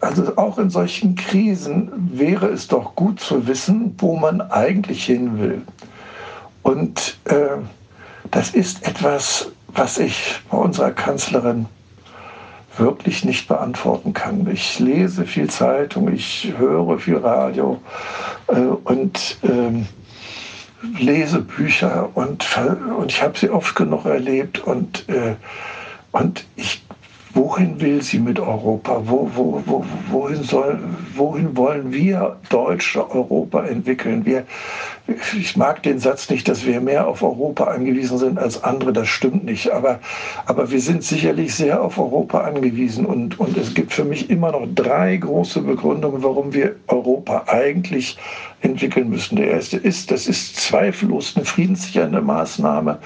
also 0.00 0.36
auch 0.36 0.58
in 0.58 0.70
solchen 0.70 1.16
Krisen 1.16 1.90
wäre 2.12 2.46
es 2.46 2.68
doch 2.68 2.94
gut 2.94 3.20
zu 3.20 3.46
wissen, 3.46 3.94
wo 3.98 4.16
man 4.16 4.40
eigentlich 4.40 5.04
hin 5.04 5.38
will. 5.38 5.62
Und 6.62 7.18
äh, 7.24 7.58
das 8.30 8.50
ist 8.50 8.86
etwas, 8.86 9.50
was 9.68 9.98
ich 9.98 10.40
bei 10.50 10.58
unserer 10.58 10.92
Kanzlerin 10.92 11.66
wirklich 12.76 13.24
nicht 13.24 13.48
beantworten 13.48 14.12
kann. 14.12 14.48
Ich 14.50 14.78
lese 14.78 15.26
viel 15.26 15.50
Zeitung, 15.50 16.12
ich 16.12 16.52
höre 16.56 16.98
viel 16.98 17.16
Radio 17.16 17.80
äh, 18.46 18.60
und 18.60 19.38
äh, 19.42 21.02
lese 21.02 21.40
Bücher 21.40 22.08
und, 22.14 22.46
und 22.98 23.10
ich 23.10 23.20
habe 23.20 23.38
sie 23.38 23.50
oft 23.50 23.74
genug 23.74 24.06
erlebt 24.06 24.60
und, 24.60 25.08
äh, 25.08 25.34
und 26.12 26.44
ich 26.56 26.82
wohin 27.34 27.80
will 27.80 28.02
sie 28.02 28.18
mit 28.18 28.38
Europa? 28.38 29.02
Wo, 29.04 29.30
wo, 29.34 29.62
wo, 29.66 29.84
wohin, 30.10 30.42
soll, 30.42 30.78
wohin 31.14 31.56
wollen 31.56 31.92
wir 31.92 32.36
Deutsche 32.48 33.08
Europa 33.10 33.64
entwickeln? 33.64 34.24
Wir, 34.24 34.44
ich 35.38 35.56
mag 35.56 35.82
den 35.82 35.98
Satz 35.98 36.28
nicht, 36.30 36.48
dass 36.48 36.66
wir 36.66 36.80
mehr 36.80 37.06
auf 37.06 37.22
Europa 37.22 37.64
angewiesen 37.64 38.18
sind 38.18 38.38
als 38.38 38.62
andere. 38.62 38.92
Das 38.92 39.08
stimmt 39.08 39.44
nicht. 39.44 39.70
Aber, 39.70 40.00
aber 40.46 40.70
wir 40.70 40.80
sind 40.80 41.02
sicherlich 41.02 41.54
sehr 41.54 41.82
auf 41.82 41.98
Europa 41.98 42.40
angewiesen. 42.40 43.06
Und, 43.06 43.38
und 43.38 43.56
es 43.56 43.74
gibt 43.74 43.92
für 43.92 44.04
mich 44.04 44.30
immer 44.30 44.52
noch 44.52 44.66
drei 44.74 45.16
große 45.16 45.62
Begründungen, 45.62 46.22
warum 46.22 46.52
wir 46.52 46.76
Europa 46.88 47.44
eigentlich 47.46 48.18
entwickeln 48.62 49.08
müssen. 49.10 49.36
Der 49.36 49.48
erste 49.48 49.76
ist, 49.76 50.10
das 50.10 50.26
ist 50.26 50.56
zweifellos 50.56 51.34
eine 51.36 51.44
friedenssichernde 51.44 52.20
Maßnahme. 52.20 52.98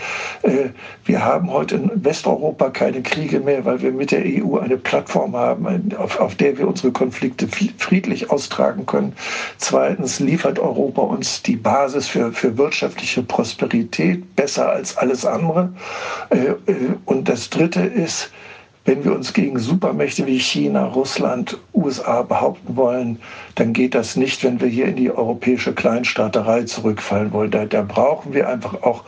Äh, 0.43 0.71
wir 1.05 1.25
haben 1.25 1.51
heute 1.51 1.77
in 1.77 2.05
Westeuropa 2.05 2.71
keine 2.71 3.03
Kriege 3.03 3.41
mehr, 3.41 3.65
weil 3.65 3.81
wir 3.83 3.93
mit 3.93 4.11
der 4.11 4.23
EU 4.25 4.59
eine 4.59 4.77
Plattform 4.77 5.37
haben, 5.37 5.93
auf, 5.97 6.19
auf 6.19 6.35
der 6.35 6.59
wir 6.59 6.67
unsere 6.67 6.93
Konflikte 6.93 7.47
friedlich 7.79 8.31
austragen 8.31 8.87
können. 8.87 9.13
Zweitens 9.59 10.21
liefert 10.21 10.59
Europa 10.59 11.03
uns 11.03 11.43
die 11.43 11.57
Basis 11.57 12.09
für, 12.09 12.33
für 12.33 12.57
wirtschaftliche 12.59 13.23
Prosperität 13.23 14.35
besser 14.37 14.71
als 14.71 14.97
alles 14.97 15.25
andere. 15.25 15.73
Äh, 16.31 16.37
äh, 16.37 16.57
und 17.05 17.29
das 17.29 17.51
Dritte 17.51 17.81
ist, 17.81 18.31
wenn 18.85 19.03
wir 19.03 19.15
uns 19.15 19.33
gegen 19.33 19.59
Supermächte 19.59 20.27
wie 20.27 20.39
China, 20.39 20.87
Russland, 20.87 21.59
USA 21.73 22.23
behaupten 22.23 22.77
wollen, 22.77 23.19
dann 23.55 23.73
geht 23.73 23.95
das 23.95 24.15
nicht, 24.15 24.45
wenn 24.45 24.61
wir 24.61 24.69
hier 24.69 24.87
in 24.87 24.97
die 24.97 25.11
europäische 25.11 25.73
Kleinstaaterei 25.73 26.65
zurückfallen 26.65 27.33
wollen. 27.33 27.51
Da, 27.51 27.65
da 27.65 27.83
brauchen 27.83 28.35
wir 28.35 28.49
einfach 28.49 28.83
auch 28.83 29.05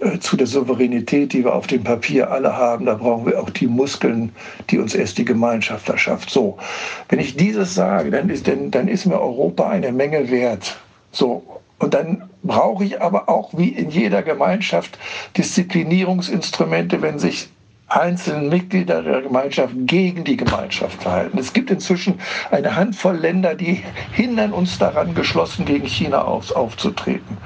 äh, 0.00 0.18
zu 0.20 0.36
der 0.36 0.46
Souveränität, 0.46 1.32
die 1.32 1.44
wir 1.44 1.54
auf 1.54 1.66
dem 1.66 1.82
Papier 1.82 2.30
alle 2.30 2.56
haben, 2.56 2.86
da 2.86 2.94
brauchen 2.94 3.26
wir 3.26 3.40
auch 3.40 3.50
die 3.50 3.66
Muskeln, 3.66 4.32
die 4.70 4.78
uns 4.78 4.94
erst 4.94 5.18
die 5.18 5.24
Gemeinschaft 5.24 5.88
erschafft. 5.88 6.30
So, 6.30 6.56
wenn 7.08 7.18
ich 7.18 7.36
dieses 7.36 7.74
sage, 7.74 8.10
dann 8.10 8.30
ist, 8.30 8.46
dann, 8.46 8.70
dann 8.70 8.86
ist 8.86 9.04
mir 9.04 9.20
Europa 9.20 9.68
eine 9.68 9.90
Menge 9.90 10.30
wert. 10.30 10.78
So, 11.10 11.42
und 11.80 11.94
dann 11.94 12.28
brauche 12.42 12.84
ich 12.84 13.00
aber 13.00 13.28
auch 13.28 13.50
wie 13.56 13.68
in 13.68 13.90
jeder 13.90 14.22
Gemeinschaft 14.22 14.98
Disziplinierungsinstrumente, 15.36 17.02
wenn 17.02 17.18
sich 17.18 17.48
einzelnen 17.88 18.50
Mitglieder 18.50 19.02
der 19.02 19.22
Gemeinschaft 19.22 19.72
gegen 19.78 20.24
die 20.24 20.36
Gemeinschaft 20.36 21.02
verhalten. 21.02 21.38
Es 21.38 21.52
gibt 21.52 21.70
inzwischen 21.70 22.20
eine 22.50 22.76
Handvoll 22.76 23.16
Länder, 23.16 23.54
die 23.54 23.82
hindern 24.12 24.52
uns 24.52 24.78
daran, 24.78 25.14
geschlossen 25.14 25.64
gegen 25.64 25.86
China 25.86 26.22
auf, 26.22 26.54
aufzutreten. 26.54 27.38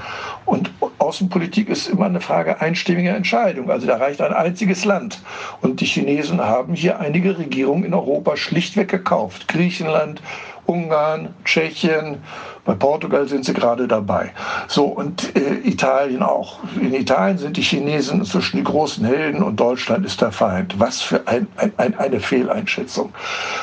Und, 0.45 0.71
Außenpolitik 0.99 1.69
ist 1.69 1.89
immer 1.89 2.07
eine 2.07 2.21
Frage 2.21 2.61
einstimmiger 2.61 3.15
Entscheidung. 3.15 3.71
Also 3.71 3.87
da 3.87 3.97
reicht 3.97 4.21
ein 4.21 4.33
einziges 4.33 4.85
Land. 4.85 5.21
Und 5.61 5.81
die 5.81 5.85
Chinesen 5.85 6.41
haben 6.41 6.75
hier 6.75 7.01
einige 7.01 7.39
Regierungen 7.39 7.85
in 7.85 7.95
Europa 7.95 8.37
schlichtweg 8.37 8.89
gekauft. 8.89 9.49
Griechenland, 9.49 10.23
Ungarn, 10.67 11.35
Tschechien, 11.45 12.19
bei 12.65 12.75
Portugal 12.75 13.27
sind 13.27 13.45
sie 13.45 13.53
gerade 13.53 13.89
dabei. 13.89 14.33
So, 14.69 14.85
und 14.85 15.35
äh, 15.37 15.55
Italien 15.69 16.23
auch. 16.23 16.61
In 16.81 16.95
Italien 16.95 17.39
sind 17.39 17.57
die 17.57 17.63
Chinesen 17.63 18.21
inzwischen 18.21 18.59
die 18.59 18.65
großen 18.65 19.05
Helden 19.05 19.43
und 19.43 19.59
Deutschland 19.59 20.07
ist 20.07 20.21
der 20.21 20.31
Feind. 20.31 20.79
Was 20.79 21.01
für 21.03 21.27
ein, 21.27 21.49
ein, 21.57 21.73
ein, 21.77 21.99
eine 21.99 22.21
Fehleinschätzung. 22.21 23.13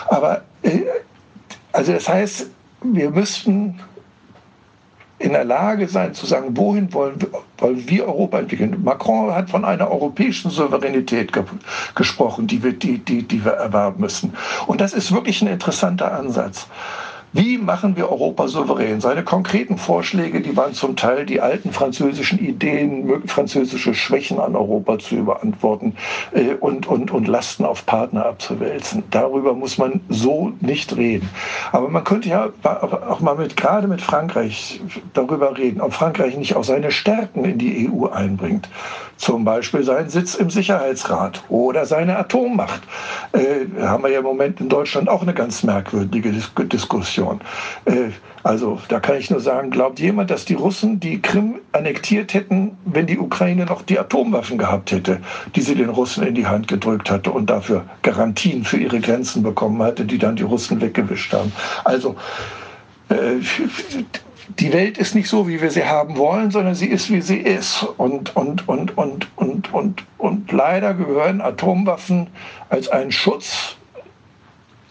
Aber, 0.07 0.41
äh, 0.63 0.81
also 1.71 1.93
das 1.93 2.09
heißt, 2.09 2.47
wir 2.81 3.09
müssten 3.11 3.79
in 5.19 5.33
der 5.33 5.43
Lage 5.43 5.87
sein 5.87 6.13
zu 6.13 6.25
sagen, 6.25 6.55
wohin 6.57 6.93
wollen 6.93 7.21
wir, 7.21 7.29
wollen 7.57 7.87
wir 7.89 8.07
Europa 8.07 8.39
entwickeln. 8.39 8.81
Macron 8.83 9.35
hat 9.35 9.49
von 9.49 9.65
einer 9.65 9.91
europäischen 9.91 10.49
Souveränität 10.49 11.33
ge 11.33 11.43
gesprochen, 11.93 12.47
die 12.47 12.63
wir, 12.63 12.73
die, 12.73 12.99
die, 12.99 13.23
die 13.23 13.43
wir 13.43 13.51
erwerben 13.51 13.99
müssen. 14.01 14.33
Und 14.67 14.79
das 14.81 14.93
ist 14.93 15.11
wirklich 15.11 15.41
ein 15.41 15.47
interessanter 15.49 16.11
Ansatz. 16.13 16.67
Wie 17.31 17.59
machen 17.59 17.95
wir 17.95 18.09
Europa 18.11 18.47
souverän? 18.47 19.01
Seine 19.01 19.23
konkreten 19.23 19.77
Vorschläge, 19.77 20.41
die 20.41 20.57
waren 20.57 20.73
zum 20.73 20.95
Teil 20.95 21.25
die 21.27 21.41
alten 21.41 21.71
französischen 21.71 22.39
Ideen, 22.39 23.27
französische 23.27 23.93
Schwächen 23.93 24.39
an 24.39 24.55
Europa 24.55 24.97
zu 24.97 25.15
überantworten 25.15 25.95
äh, 26.31 26.55
und, 26.55 26.87
und, 26.87 27.11
und 27.11 27.27
Lasten 27.27 27.65
auf 27.65 27.85
Partner 27.85 28.25
abzuwälzen. 28.25 29.03
Darüber 29.11 29.53
muss 29.53 29.77
man 29.77 30.01
so 30.09 30.53
nicht 30.59 30.97
reden. 30.97 31.29
Aber 31.71 31.87
man 31.89 32.03
könnte 32.03 32.29
ja 32.29 32.49
auch 32.63 33.19
mal 33.19 33.35
mit, 33.35 33.55
gerade 33.55 33.87
mit 33.87 34.01
Frankreich 34.01 34.81
darüber 35.13 35.55
reden, 35.55 35.81
ob 35.81 35.93
Frankreich 35.93 36.35
nicht 36.35 36.55
auch 36.55 36.63
seine 36.63 36.89
Stärken 36.89 37.45
in 37.45 37.59
die 37.59 37.89
EU 37.91 38.07
einbringt. 38.07 38.69
Zum 39.19 39.43
Beispiel 39.43 39.83
seinen 39.83 40.09
Sitz 40.09 40.35
im 40.35 40.49
Sicherheitsrat 40.49 41.43
oder 41.49 41.85
seine 41.85 42.17
Atommacht. 42.17 42.81
Äh, 43.33 43.65
haben 43.81 44.03
wir 44.03 44.11
ja 44.11 44.19
im 44.19 44.23
Moment 44.23 44.61
in 44.61 44.69
Deutschland 44.69 45.09
auch 45.09 45.21
eine 45.21 45.33
ganz 45.33 45.61
merkwürdige 45.61 46.31
Diskussion. 46.31 47.41
Äh, 47.83 48.11
also 48.43 48.79
da 48.87 49.01
kann 49.01 49.17
ich 49.17 49.29
nur 49.29 49.41
sagen, 49.41 49.71
glaubt 49.71 49.99
jemand, 49.99 50.31
dass 50.31 50.45
die 50.45 50.53
Russen 50.53 51.01
die 51.01 51.21
Krim 51.21 51.59
annektiert 51.73 52.33
hätten, 52.33 52.77
wenn 52.85 53.07
die 53.07 53.19
Ukraine 53.19 53.65
noch 53.65 53.81
die 53.81 53.99
Atomwaffen 53.99 54.57
gehabt 54.57 54.93
hätte, 54.93 55.19
die 55.53 55.61
sie 55.61 55.75
den 55.75 55.89
Russen 55.89 56.25
in 56.25 56.35
die 56.35 56.47
Hand 56.47 56.69
gedrückt 56.69 57.11
hatte 57.11 57.31
und 57.31 57.49
dafür 57.49 57.83
Garantien 58.03 58.63
für 58.63 58.77
ihre 58.77 59.01
Grenzen 59.01 59.43
bekommen 59.43 59.83
hatte, 59.83 60.05
die 60.05 60.17
dann 60.17 60.37
die 60.37 60.43
Russen 60.43 60.79
weggewischt 60.79 61.33
haben. 61.33 61.51
Also 61.83 62.15
äh, 63.09 63.41
die 64.57 64.73
Welt 64.73 64.97
ist 64.97 65.15
nicht 65.15 65.29
so, 65.29 65.47
wie 65.47 65.61
wir 65.61 65.71
sie 65.71 65.85
haben 65.85 66.17
wollen, 66.17 66.51
sondern 66.51 66.75
sie 66.75 66.87
ist, 66.87 67.11
wie 67.11 67.21
sie 67.21 67.37
ist. 67.37 67.83
Und, 67.97 68.35
und, 68.35 68.67
und, 68.67 68.97
und, 68.97 69.27
und, 69.37 69.73
und, 69.73 70.05
und 70.17 70.51
leider 70.51 70.93
gehören 70.93 71.41
Atomwaffen 71.41 72.27
als 72.69 72.89
ein 72.89 73.11
Schutz 73.11 73.75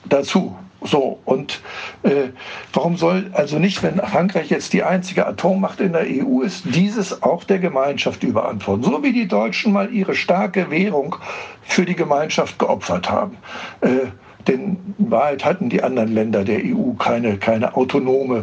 dazu. 0.05 0.57
So, 0.81 1.19
und 1.25 1.61
äh, 2.05 2.29
warum 2.73 2.97
soll 2.97 3.31
also 3.33 3.59
nicht, 3.59 3.83
wenn 3.83 3.99
Frankreich 3.99 4.49
jetzt 4.49 4.73
die 4.73 4.85
einzige 4.85 5.27
Atommacht 5.27 5.81
in 5.81 5.93
der 5.93 6.03
EU 6.03 6.43
ist, 6.43 6.63
dieses 6.67 7.21
auch 7.25 7.43
der 7.43 7.59
Gemeinschaft 7.59 8.23
überantworten? 8.23 8.85
So 8.85 9.03
wie 9.03 9.13
die 9.13 9.27
Deutschen 9.27 9.73
mal 9.73 9.93
ihre 9.93 10.15
starke 10.15 10.71
Währung 10.71 11.17
für 11.63 11.85
die 11.85 11.97
Gemeinschaft 11.97 12.61
geopfert 12.61 13.11
haben. 13.11 13.39
Äh, 13.81 14.07
denn 14.47 14.95
in 14.99 15.11
Wahrheit 15.11 15.45
hatten 15.45 15.69
die 15.69 15.83
anderen 15.83 16.15
Länder 16.15 16.45
der 16.45 16.61
EU 16.65 16.93
keine, 16.93 17.39
keine 17.39 17.77
autonome 17.77 18.39
äh, 18.39 18.43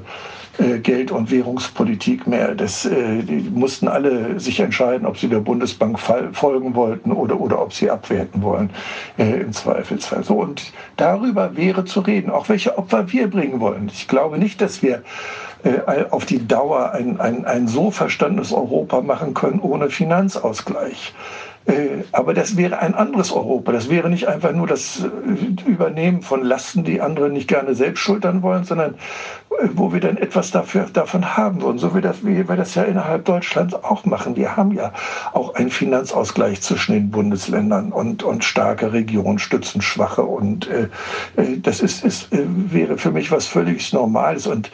Geld- 0.81 1.11
und 1.11 1.31
Währungspolitik 1.31 2.27
mehr. 2.27 2.55
Das, 2.55 2.85
äh, 2.85 3.23
die 3.23 3.49
mussten 3.53 3.87
alle 3.87 4.39
sich 4.39 4.59
entscheiden, 4.59 5.05
ob 5.05 5.17
sie 5.17 5.27
der 5.27 5.39
Bundesbank 5.39 5.99
folgen 5.99 6.75
wollten 6.75 7.11
oder, 7.11 7.39
oder 7.39 7.61
ob 7.61 7.73
sie 7.73 7.89
abwerten 7.89 8.41
wollen, 8.41 8.69
äh, 9.17 9.41
im 9.41 9.51
Zweifelsfall. 9.51 10.23
So, 10.23 10.35
und 10.35 10.71
darüber 10.97 11.55
wäre 11.57 11.85
zu 11.85 12.01
reden, 12.01 12.29
auch 12.29 12.49
welche 12.49 12.77
Opfer 12.77 13.11
wir 13.11 13.29
bringen 13.29 13.59
wollen. 13.59 13.89
Ich 13.93 14.07
glaube 14.07 14.37
nicht, 14.37 14.61
dass 14.61 14.81
wir 14.81 15.03
äh, 15.63 16.05
auf 16.11 16.25
die 16.25 16.47
Dauer 16.47 16.91
ein, 16.91 17.19
ein, 17.19 17.45
ein 17.45 17.67
so 17.67 17.91
verstandenes 17.91 18.53
Europa 18.53 19.01
machen 19.01 19.33
können 19.33 19.59
ohne 19.59 19.89
Finanzausgleich. 19.89 21.13
Äh, 21.65 22.03
aber 22.11 22.33
das 22.33 22.57
wäre 22.57 22.79
ein 22.79 22.93
anderes 22.93 23.31
Europa. 23.31 23.71
Das 23.71 23.89
wäre 23.89 24.09
nicht 24.09 24.27
einfach 24.27 24.51
nur 24.51 24.67
das 24.67 25.03
äh, 25.03 25.69
Übernehmen 25.69 26.21
von 26.21 26.43
Lasten, 26.43 26.83
die 26.83 27.01
andere 27.01 27.29
nicht 27.29 27.47
gerne 27.47 27.73
selbst 27.73 28.01
schultern 28.01 28.43
wollen, 28.43 28.65
sondern 28.65 28.93
äh, 28.93 29.67
wo 29.73 29.91
wir 29.91 29.99
dann 29.99 30.17
etwas 30.17 30.51
dafür, 30.51 30.85
davon 30.93 31.35
haben 31.35 31.61
wollen. 31.63 31.79
So 31.79 31.95
wie, 31.95 32.01
das, 32.01 32.23
wie 32.23 32.47
wir 32.47 32.55
das 32.55 32.75
ja 32.75 32.83
innerhalb 32.83 33.25
Deutschlands 33.25 33.73
auch 33.73 34.05
machen. 34.05 34.35
Wir 34.35 34.55
haben 34.55 34.73
ja 34.73 34.93
auch 35.33 35.55
einen 35.55 35.71
Finanzausgleich 35.71 36.61
zwischen 36.61 36.93
den 36.93 37.09
Bundesländern 37.09 37.91
und, 37.91 38.21
und 38.21 38.43
starke 38.43 38.93
Regionen 38.93 39.39
stützen 39.39 39.81
schwache. 39.81 40.21
Und 40.21 40.67
äh, 40.67 40.87
das 41.57 41.79
ist, 41.79 42.03
ist, 42.03 42.29
wäre 42.31 42.97
für 42.97 43.11
mich 43.11 43.31
was 43.31 43.47
völlig 43.47 43.91
Normales. 43.91 44.45
Und, 44.45 44.69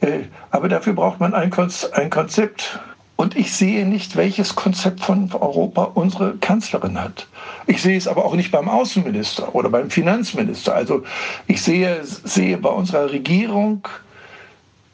äh, 0.00 0.22
aber 0.50 0.68
dafür 0.68 0.94
braucht 0.94 1.20
man 1.20 1.34
ein, 1.34 1.52
ein 1.92 2.10
Konzept 2.10 2.80
und 3.22 3.36
ich 3.36 3.52
sehe 3.54 3.86
nicht, 3.86 4.16
welches 4.16 4.56
Konzept 4.56 4.98
von 4.98 5.30
Europa 5.32 5.84
unsere 5.94 6.34
Kanzlerin 6.38 7.00
hat. 7.00 7.28
Ich 7.68 7.80
sehe 7.80 7.96
es 7.96 8.08
aber 8.08 8.24
auch 8.24 8.34
nicht 8.34 8.50
beim 8.50 8.68
Außenminister 8.68 9.54
oder 9.54 9.68
beim 9.70 9.90
Finanzminister. 9.90 10.74
Also 10.74 11.04
ich 11.46 11.62
sehe, 11.62 12.00
sehe 12.02 12.58
bei 12.58 12.70
unserer 12.70 13.12
Regierung 13.12 13.86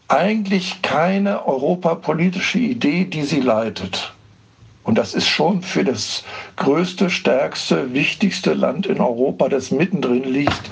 eigentlich 0.08 0.82
keine 0.82 1.46
europapolitische 1.46 2.58
Idee, 2.58 3.06
die 3.06 3.22
sie 3.22 3.40
leitet. 3.40 4.12
Und 4.88 4.96
das 4.96 5.12
ist 5.12 5.28
schon 5.28 5.60
für 5.60 5.84
das 5.84 6.24
größte, 6.56 7.10
stärkste, 7.10 7.92
wichtigste 7.92 8.54
Land 8.54 8.86
in 8.86 9.02
Europa, 9.02 9.50
das 9.50 9.70
mittendrin 9.70 10.24
liegt 10.24 10.70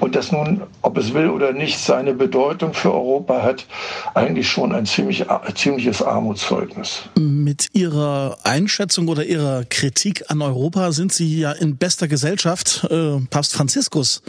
und 0.00 0.14
das 0.14 0.32
nun, 0.32 0.62
ob 0.80 0.96
es 0.96 1.12
will 1.12 1.28
oder 1.28 1.52
nicht, 1.52 1.78
seine 1.78 2.14
Bedeutung 2.14 2.72
für 2.72 2.94
Europa 2.94 3.42
hat, 3.42 3.66
eigentlich 4.14 4.48
schon 4.48 4.74
ein 4.74 4.86
ziemlich, 4.86 5.26
ziemliches 5.54 6.00
Armutszeugnis. 6.00 7.02
Mit 7.18 7.68
Ihrer 7.74 8.38
Einschätzung 8.42 9.06
oder 9.08 9.26
Ihrer 9.26 9.66
Kritik 9.66 10.24
an 10.28 10.40
Europa 10.40 10.92
sind 10.92 11.12
Sie 11.12 11.38
ja 11.38 11.52
in 11.52 11.76
bester 11.76 12.08
Gesellschaft. 12.08 12.86
Äh, 12.90 13.18
Papst 13.28 13.52
Franziskus 13.52 14.22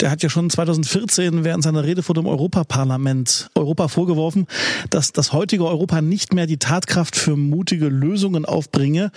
der 0.00 0.10
hat 0.10 0.22
ja 0.22 0.28
schon 0.28 0.50
2014 0.50 1.44
während 1.44 1.62
seiner 1.62 1.84
Rede 1.84 2.02
vor 2.02 2.14
dem 2.14 2.26
Europaparlament 2.26 3.50
Europa 3.54 3.88
vorgeworfen, 3.88 4.46
dass 4.90 5.12
das 5.12 5.32
heutige 5.32 5.66
Europa 5.66 6.00
nicht 6.00 6.34
mehr 6.34 6.46
die 6.46 6.58
Tatkraft 6.58 7.16
für 7.16 7.36
mutige 7.36 7.88
Lösungen 7.88 8.44
aufbringe, 8.44 9.10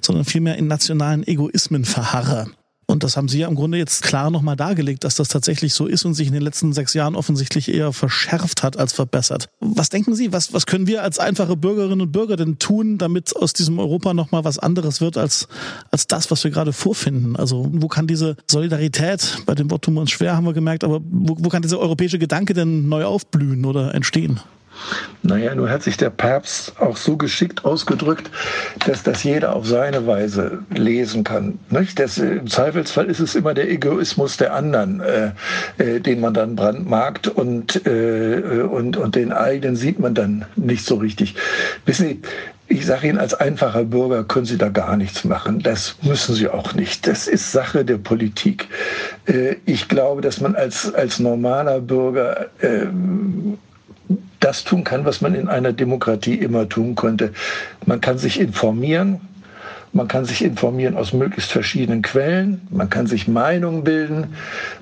sondern 0.00 0.24
vielmehr 0.24 0.56
in 0.56 0.66
nationalen 0.66 1.26
Egoismen 1.26 1.84
verharre. 1.84 2.46
Und 2.90 3.04
das 3.04 3.18
haben 3.18 3.28
Sie 3.28 3.40
ja 3.40 3.48
im 3.48 3.54
Grunde 3.54 3.76
jetzt 3.76 4.02
klar 4.02 4.30
nochmal 4.30 4.56
dargelegt, 4.56 5.04
dass 5.04 5.14
das 5.14 5.28
tatsächlich 5.28 5.74
so 5.74 5.86
ist 5.86 6.06
und 6.06 6.14
sich 6.14 6.28
in 6.28 6.32
den 6.32 6.40
letzten 6.40 6.72
sechs 6.72 6.94
Jahren 6.94 7.16
offensichtlich 7.16 7.68
eher 7.68 7.92
verschärft 7.92 8.62
hat 8.62 8.78
als 8.78 8.94
verbessert. 8.94 9.50
Was 9.60 9.90
denken 9.90 10.14
Sie, 10.14 10.32
was, 10.32 10.54
was 10.54 10.64
können 10.64 10.86
wir 10.86 11.02
als 11.02 11.18
einfache 11.18 11.54
Bürgerinnen 11.54 12.00
und 12.00 12.12
Bürger 12.12 12.36
denn 12.36 12.58
tun, 12.58 12.96
damit 12.96 13.36
aus 13.36 13.52
diesem 13.52 13.78
Europa 13.78 14.14
nochmal 14.14 14.44
was 14.44 14.58
anderes 14.58 15.02
wird 15.02 15.18
als, 15.18 15.48
als 15.90 16.06
das, 16.06 16.30
was 16.30 16.42
wir 16.44 16.50
gerade 16.50 16.72
vorfinden? 16.72 17.36
Also 17.36 17.68
wo 17.70 17.88
kann 17.88 18.06
diese 18.06 18.36
Solidarität, 18.50 19.42
bei 19.44 19.54
dem 19.54 19.70
Wort 19.70 19.82
tun 19.82 19.92
wir 19.92 20.00
uns 20.00 20.10
schwer, 20.10 20.34
haben 20.34 20.46
wir 20.46 20.54
gemerkt, 20.54 20.82
aber 20.82 21.00
wo, 21.02 21.36
wo 21.38 21.50
kann 21.50 21.60
dieser 21.60 21.80
europäische 21.80 22.18
Gedanke 22.18 22.54
denn 22.54 22.88
neu 22.88 23.04
aufblühen 23.04 23.66
oder 23.66 23.94
entstehen? 23.94 24.40
Naja, 25.22 25.54
nun 25.54 25.70
hat 25.70 25.82
sich 25.82 25.96
der 25.96 26.10
Papst 26.10 26.80
auch 26.80 26.96
so 26.96 27.16
geschickt 27.16 27.64
ausgedrückt, 27.64 28.30
dass 28.86 29.02
das 29.02 29.24
jeder 29.24 29.54
auf 29.54 29.66
seine 29.66 30.06
Weise 30.06 30.58
lesen 30.70 31.24
kann. 31.24 31.58
Nicht? 31.70 31.98
Das, 31.98 32.18
Im 32.18 32.46
Zweifelsfall 32.46 33.06
ist 33.06 33.20
es 33.20 33.34
immer 33.34 33.54
der 33.54 33.70
Egoismus 33.70 34.36
der 34.36 34.54
anderen, 34.54 35.00
äh, 35.00 35.32
äh, 35.78 36.00
den 36.00 36.20
man 36.20 36.34
dann 36.34 36.56
brandmarkt 36.56 37.28
und, 37.28 37.84
äh, 37.86 38.62
und, 38.70 38.96
und 38.96 39.16
den 39.16 39.32
eigenen 39.32 39.76
sieht 39.76 39.98
man 39.98 40.14
dann 40.14 40.44
nicht 40.56 40.84
so 40.84 40.96
richtig. 40.96 41.34
Wissen 41.84 42.08
Sie, 42.08 42.22
ich 42.70 42.84
sage 42.84 43.08
Ihnen, 43.08 43.18
als 43.18 43.32
einfacher 43.32 43.84
Bürger 43.84 44.24
können 44.24 44.44
Sie 44.44 44.58
da 44.58 44.68
gar 44.68 44.96
nichts 44.96 45.24
machen. 45.24 45.60
Das 45.60 45.96
müssen 46.02 46.34
Sie 46.34 46.48
auch 46.48 46.74
nicht. 46.74 47.06
Das 47.06 47.26
ist 47.26 47.50
Sache 47.50 47.84
der 47.84 47.96
Politik. 47.96 48.68
Äh, 49.26 49.56
ich 49.64 49.88
glaube, 49.88 50.20
dass 50.20 50.40
man 50.40 50.54
als, 50.54 50.92
als 50.94 51.18
normaler 51.18 51.80
Bürger 51.80 52.46
ähm, 52.60 53.58
das 54.40 54.64
tun 54.64 54.84
kann, 54.84 55.04
was 55.04 55.20
man 55.20 55.34
in 55.34 55.48
einer 55.48 55.72
Demokratie 55.72 56.34
immer 56.34 56.68
tun 56.68 56.94
konnte. 56.94 57.32
Man 57.86 58.00
kann 58.00 58.18
sich 58.18 58.40
informieren, 58.40 59.20
man 59.92 60.08
kann 60.08 60.24
sich 60.24 60.44
informieren 60.44 60.96
aus 60.96 61.12
möglichst 61.12 61.50
verschiedenen 61.50 62.02
Quellen, 62.02 62.60
man 62.70 62.90
kann 62.90 63.06
sich 63.06 63.26
Meinungen 63.26 63.84
bilden, 63.84 64.34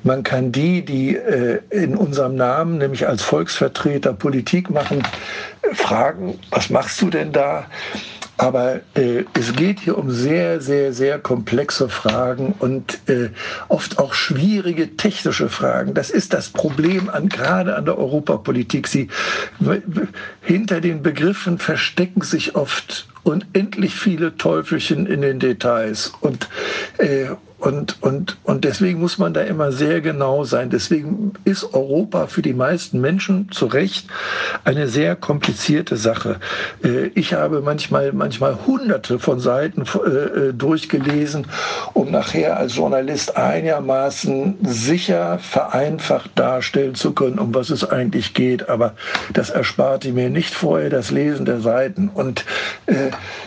man 0.02 0.22
kann 0.22 0.52
die, 0.52 0.84
die 0.84 1.16
äh, 1.16 1.60
in 1.70 1.96
unserem 1.96 2.34
Namen, 2.34 2.78
nämlich 2.78 3.06
als 3.06 3.22
Volksvertreter 3.22 4.12
Politik 4.12 4.70
machen, 4.70 5.02
fragen, 5.72 6.38
was 6.50 6.70
machst 6.70 7.00
du 7.00 7.10
denn 7.10 7.32
da? 7.32 7.66
Aber 8.38 8.80
äh, 8.94 9.24
es 9.32 9.54
geht 9.54 9.80
hier 9.80 9.96
um 9.96 10.10
sehr, 10.10 10.60
sehr, 10.60 10.92
sehr 10.92 11.18
komplexe 11.18 11.88
Fragen 11.88 12.54
und 12.58 12.98
äh, 13.08 13.30
oft 13.68 13.98
auch 13.98 14.12
schwierige 14.12 14.96
technische 14.96 15.48
Fragen. 15.48 15.94
Das 15.94 16.10
ist 16.10 16.34
das 16.34 16.50
Problem 16.50 17.08
an, 17.08 17.28
gerade 17.30 17.76
an 17.76 17.86
der 17.86 17.96
Europapolitik. 17.96 18.88
Sie, 18.88 19.08
hinter 20.42 20.80
den 20.82 21.02
Begriffen 21.02 21.58
verstecken 21.58 22.20
sich 22.20 22.54
oft 22.54 23.08
unendlich 23.26 23.94
viele 23.94 24.36
Teufelchen 24.36 25.06
in 25.06 25.20
den 25.20 25.40
Details. 25.40 26.12
Und 26.20 26.48
äh, 26.98 27.26
und, 27.58 28.02
und, 28.02 28.36
und 28.44 28.64
deswegen 28.64 29.00
muss 29.00 29.16
man 29.16 29.32
da 29.32 29.40
immer 29.40 29.72
sehr 29.72 30.02
genau 30.02 30.44
sein. 30.44 30.68
Deswegen 30.68 31.32
ist 31.44 31.72
Europa 31.72 32.26
für 32.26 32.42
die 32.42 32.52
meisten 32.52 33.00
Menschen 33.00 33.50
zu 33.50 33.66
Recht 33.66 34.08
eine 34.64 34.88
sehr 34.88 35.16
komplizierte 35.16 35.96
Sache. 35.96 36.38
Äh, 36.84 37.06
ich 37.14 37.32
habe 37.32 37.62
manchmal, 37.62 38.12
manchmal 38.12 38.58
hunderte 38.66 39.18
von 39.18 39.40
Seiten 39.40 39.84
äh, 39.84 40.08
äh, 40.08 40.52
durchgelesen, 40.52 41.46
um 41.94 42.10
nachher 42.10 42.58
als 42.58 42.76
Journalist 42.76 43.38
einigermaßen 43.38 44.58
sicher 44.62 45.38
vereinfacht 45.38 46.32
darstellen 46.34 46.94
zu 46.94 47.12
können, 47.12 47.38
um 47.38 47.54
was 47.54 47.70
es 47.70 47.88
eigentlich 47.88 48.34
geht. 48.34 48.68
Aber 48.68 48.94
das 49.32 49.48
ersparte 49.48 50.12
mir 50.12 50.28
nicht 50.28 50.54
vorher 50.54 50.90
das 50.90 51.10
Lesen 51.10 51.46
der 51.46 51.60
Seiten. 51.60 52.10
Und 52.12 52.44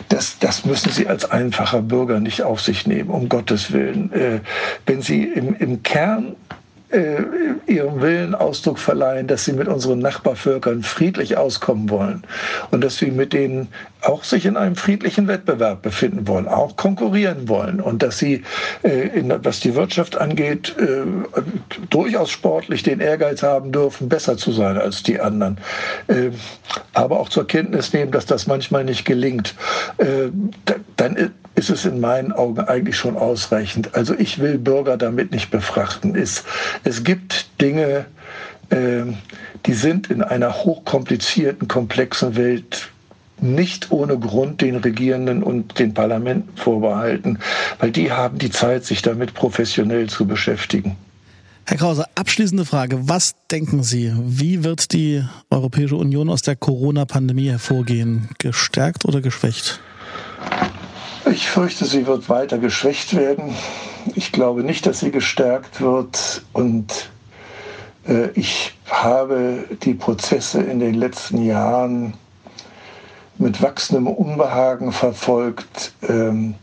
das, 0.10 0.40
das 0.40 0.66
müssen 0.66 0.92
Sie 0.92 1.08
als 1.08 1.30
einfacher 1.30 1.82
Bürger 1.82 2.20
nicht 2.20 2.42
auf 2.44 2.62
sich 2.62 2.88
nehmen, 2.88 3.10
um 3.10 3.30
Gottes 3.30 3.72
Willen. 3.72 4.12
Äh, 4.14 4.40
wenn 4.86 5.02
sie 5.02 5.24
im, 5.24 5.56
im 5.56 5.84
Kern 5.84 6.36
äh, 6.92 7.22
ihrem 7.68 8.02
Willen 8.02 8.36
Ausdruck 8.36 8.80
verleihen, 8.80 9.28
dass 9.28 9.46
sie 9.46 9.54
mit 9.54 9.68
unseren 9.68 10.00
Nachbarvölkern 10.00 10.84
friedlich 10.84 11.38
auskommen 11.38 11.90
wollen 11.90 12.24
und 12.72 12.84
dass 12.84 13.00
wir 13.02 13.12
mit 13.12 13.34
denen 13.34 13.68
auch 14.02 14.24
sich 14.24 14.46
in 14.46 14.56
einem 14.56 14.76
friedlichen 14.76 15.28
Wettbewerb 15.28 15.82
befinden 15.82 16.28
wollen, 16.28 16.48
auch 16.48 16.76
konkurrieren 16.76 17.50
wollen 17.50 17.82
und 17.82 18.02
dass 18.02 18.18
sie, 18.18 18.44
äh, 18.84 19.08
in, 19.10 19.34
was 19.44 19.60
die 19.60 19.76
Wirtschaft 19.76 20.18
angeht, 20.18 20.76
äh, 20.78 21.04
durchaus 21.90 22.32
sportlich 22.32 22.84
den 22.84 23.02
Ehrgeiz 23.02 23.44
haben 23.44 23.72
dürfen, 23.72 24.08
besser 24.08 24.38
zu 24.38 24.52
sein 24.52 24.78
als 24.78 25.04
die 25.04 25.20
anderen, 25.20 25.58
äh, 26.08 26.32
aber 26.94 27.20
auch 27.20 27.30
zur 27.30 27.46
Kenntnis 27.48 27.92
nehmen, 27.92 28.12
dass 28.12 28.26
das 28.26 28.48
manchmal 28.48 28.86
nicht 28.86 29.06
gelingt. 29.06 29.56
Äh, 29.98 30.30
dann 30.96 31.32
ist 31.56 31.70
es 31.70 31.86
in 31.86 32.00
meinen 32.00 32.32
Augen 32.32 32.62
eigentlich 32.62 32.96
schon 32.96 33.18
ausreichend. 33.18 33.96
Also 33.96 34.14
ich 34.18 34.40
will 34.40 34.58
Bürger 34.58 34.96
damit 34.96 35.32
nicht 35.32 35.52
befrachten. 35.52 36.16
Es, 36.16 36.46
es 36.86 37.04
gibt 37.04 37.50
Dinge, 37.60 38.06
äh, 38.70 39.02
die 39.66 39.74
sind 39.74 40.10
in 40.10 40.24
einer 40.24 40.64
hochkomplizierten, 40.64 41.68
komplexen 41.68 42.38
Welt 42.38 42.90
nicht 43.42 43.92
ohne 43.92 44.18
Grund 44.18 44.62
den 44.62 44.78
Regierenden 44.78 45.44
und 45.44 45.80
den 45.80 45.94
Parlamenten 45.94 46.58
vorbehalten, 46.58 47.40
weil 47.80 47.92
die 47.92 48.12
haben 48.12 48.38
die 48.38 48.52
Zeit, 48.52 48.86
sich 48.86 49.02
damit 49.02 49.34
professionell 49.34 50.08
zu 50.08 50.26
beschäftigen. 50.26 50.96
Herr 51.66 51.78
Krause, 51.78 52.06
abschließende 52.16 52.66
Frage. 52.66 53.08
Was 53.08 53.36
denken 53.52 53.84
Sie, 53.84 54.12
wie 54.18 54.64
wird 54.64 54.92
die 54.92 55.24
Europäische 55.52 55.98
Union 55.98 56.30
aus 56.30 56.42
der 56.42 56.56
Corona-Pandemie 56.56 57.50
hervorgehen? 57.50 58.30
Gestärkt 58.40 59.06
oder 59.06 59.22
geschwächt? 59.22 59.80
Ich 61.32 61.48
fürchte, 61.48 61.86
sie 61.86 62.08
wird 62.08 62.28
weiter 62.28 62.58
geschwächt 62.58 63.16
werden. 63.16 63.54
Ich 64.16 64.32
glaube 64.32 64.64
nicht, 64.64 64.88
dass 64.88 65.02
sie 65.02 65.12
gestärkt 65.12 65.80
wird. 65.80 66.42
Und 66.54 67.10
äh, 68.08 68.30
ich 68.34 68.74
habe 68.90 69.66
die 69.84 69.94
Prozesse 69.94 70.62
in 70.62 70.80
den 70.80 70.96
letzten 70.96 71.46
Jahren 71.46 72.16
mit 73.40 73.62
wachsendem 73.62 74.08
Unbehagen 74.08 74.92
verfolgt. 74.92 75.94
Ähm, 76.08 76.56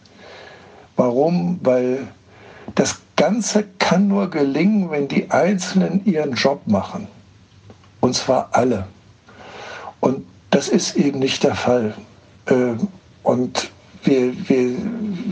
warum? 0.97 1.59
Weil 1.62 2.07
das 2.75 3.01
Ganze 3.17 3.65
kann 3.79 4.09
nur 4.09 4.31
gelingen, 4.31 4.91
wenn 4.91 5.09
die 5.09 5.31
Einzelnen 5.31 6.05
ihren 6.05 6.35
Job 6.35 6.67
machen. 6.67 7.09
Und 8.01 8.15
zwar 8.15 8.51
alle. 8.53 8.87
Und 10.01 10.27
das 10.51 10.69
ist 10.69 10.97
eben 10.97 11.19
nicht 11.19 11.43
der 11.43 11.55
Fall. 11.55 11.95
Ähm, 12.49 12.89
und 13.23 13.71
wir, 14.07 14.49
wir, 14.49 14.77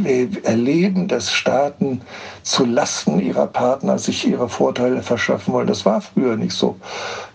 wir 0.04 0.44
erleben, 0.44 1.08
dass 1.08 1.32
Staaten 1.32 2.00
zu 2.42 2.64
Lasten 2.64 3.20
ihrer 3.20 3.46
Partner 3.46 3.98
sich 3.98 4.26
ihre 4.26 4.48
Vorteile 4.48 5.02
verschaffen 5.02 5.54
wollen. 5.54 5.66
Das 5.66 5.86
war 5.86 6.00
früher 6.00 6.36
nicht 6.36 6.52
so. 6.52 6.76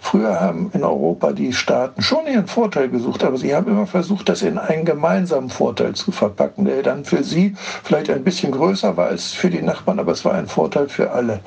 Früher 0.02 0.39
haben 0.39 0.69
in 0.73 0.84
Europa 0.84 1.32
die 1.32 1.52
Staaten 1.52 2.02
schon 2.02 2.28
ihren 2.28 2.47
Vorteil 2.47 2.89
gesucht, 2.89 3.23
aber 3.23 3.38
sie 3.38 3.56
haben 3.56 3.67
immer 3.67 3.88
versucht, 3.88 4.30
das 4.30 4.41
in 4.41 4.58
einen 4.58 4.86
gemeinsamen 4.86 5.49
Vorteil 5.49 5.93
zu 5.93 6.12
verpacken, 6.12 6.65
der 6.65 6.84
dann 6.84 7.06
für 7.06 7.23
sie 7.23 7.56
vielleicht 7.84 8.10
ein 8.10 8.23
bisschen 8.23 8.52
größer 8.52 8.95
war 8.97 9.08
als 9.08 9.32
für 9.32 9.49
die 9.49 9.62
Nachbarn, 9.62 9.99
aber 9.99 10.12
es 10.12 10.23
war 10.23 10.34
ein 10.34 10.47
Vorteil 10.47 10.89
für 10.89 11.12
alle. 11.12 11.39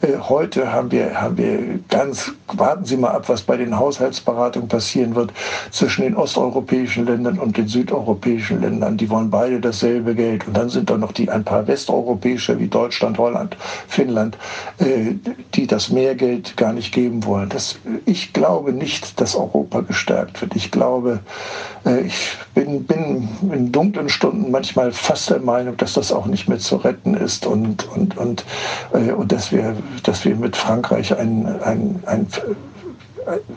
Äh, 0.00 0.18
heute 0.18 0.72
haben 0.72 0.90
wir, 0.90 1.20
haben 1.20 1.36
wir 1.36 1.78
ganz, 1.88 2.32
warten 2.48 2.84
Sie 2.84 2.96
mal 2.96 3.10
ab, 3.10 3.28
was 3.28 3.42
bei 3.42 3.56
den 3.56 3.78
Haushaltsberatungen 3.78 4.68
passieren 4.68 5.14
wird 5.14 5.32
zwischen 5.70 6.02
den 6.02 6.16
osteuropäischen 6.16 7.06
Ländern 7.06 7.38
und 7.38 7.56
den 7.56 7.68
südeuropäischen 7.68 8.60
Ländern. 8.60 8.96
Die 8.96 9.08
wollen 9.08 9.30
beide 9.30 9.39
dasselbe 9.48 10.14
Geld. 10.14 10.46
Und 10.46 10.56
dann 10.56 10.68
sind 10.68 10.90
da 10.90 10.96
noch 10.96 11.12
die 11.12 11.30
ein 11.30 11.44
paar 11.44 11.66
westeuropäische 11.66 12.58
wie 12.58 12.68
Deutschland, 12.68 13.18
Holland, 13.18 13.56
Finnland, 13.88 14.36
äh, 14.78 15.14
die 15.54 15.66
das 15.66 15.90
Mehrgeld 15.90 16.56
gar 16.56 16.72
nicht 16.72 16.92
geben 16.92 17.24
wollen. 17.24 17.48
Das 17.48 17.78
ich 18.04 18.32
glaube 18.32 18.72
nicht, 18.72 19.20
dass 19.20 19.34
Europa 19.34 19.80
gestärkt 19.80 20.40
wird. 20.40 20.56
Ich 20.56 20.70
glaube, 20.70 21.20
äh, 21.86 22.00
ich 22.00 22.36
bin, 22.54 22.84
bin 22.84 23.28
in 23.52 23.72
dunklen 23.72 24.08
Stunden 24.08 24.50
manchmal 24.50 24.92
fast 24.92 25.30
der 25.30 25.40
Meinung, 25.40 25.76
dass 25.76 25.94
das 25.94 26.12
auch 26.12 26.26
nicht 26.26 26.48
mehr 26.48 26.58
zu 26.58 26.76
retten 26.76 27.14
ist 27.14 27.46
und, 27.46 27.88
und, 27.88 28.16
und, 28.16 28.44
äh, 28.92 29.12
und 29.12 29.32
dass, 29.32 29.52
wir, 29.52 29.76
dass 30.02 30.24
wir 30.24 30.36
mit 30.36 30.56
Frankreich 30.56 31.16
ein, 31.16 31.46
ein, 31.62 32.02
ein 32.06 32.26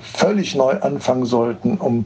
völlig 0.02 0.56
neu 0.56 0.80
anfangen 0.82 1.26
sollten, 1.26 1.78
um 1.78 2.06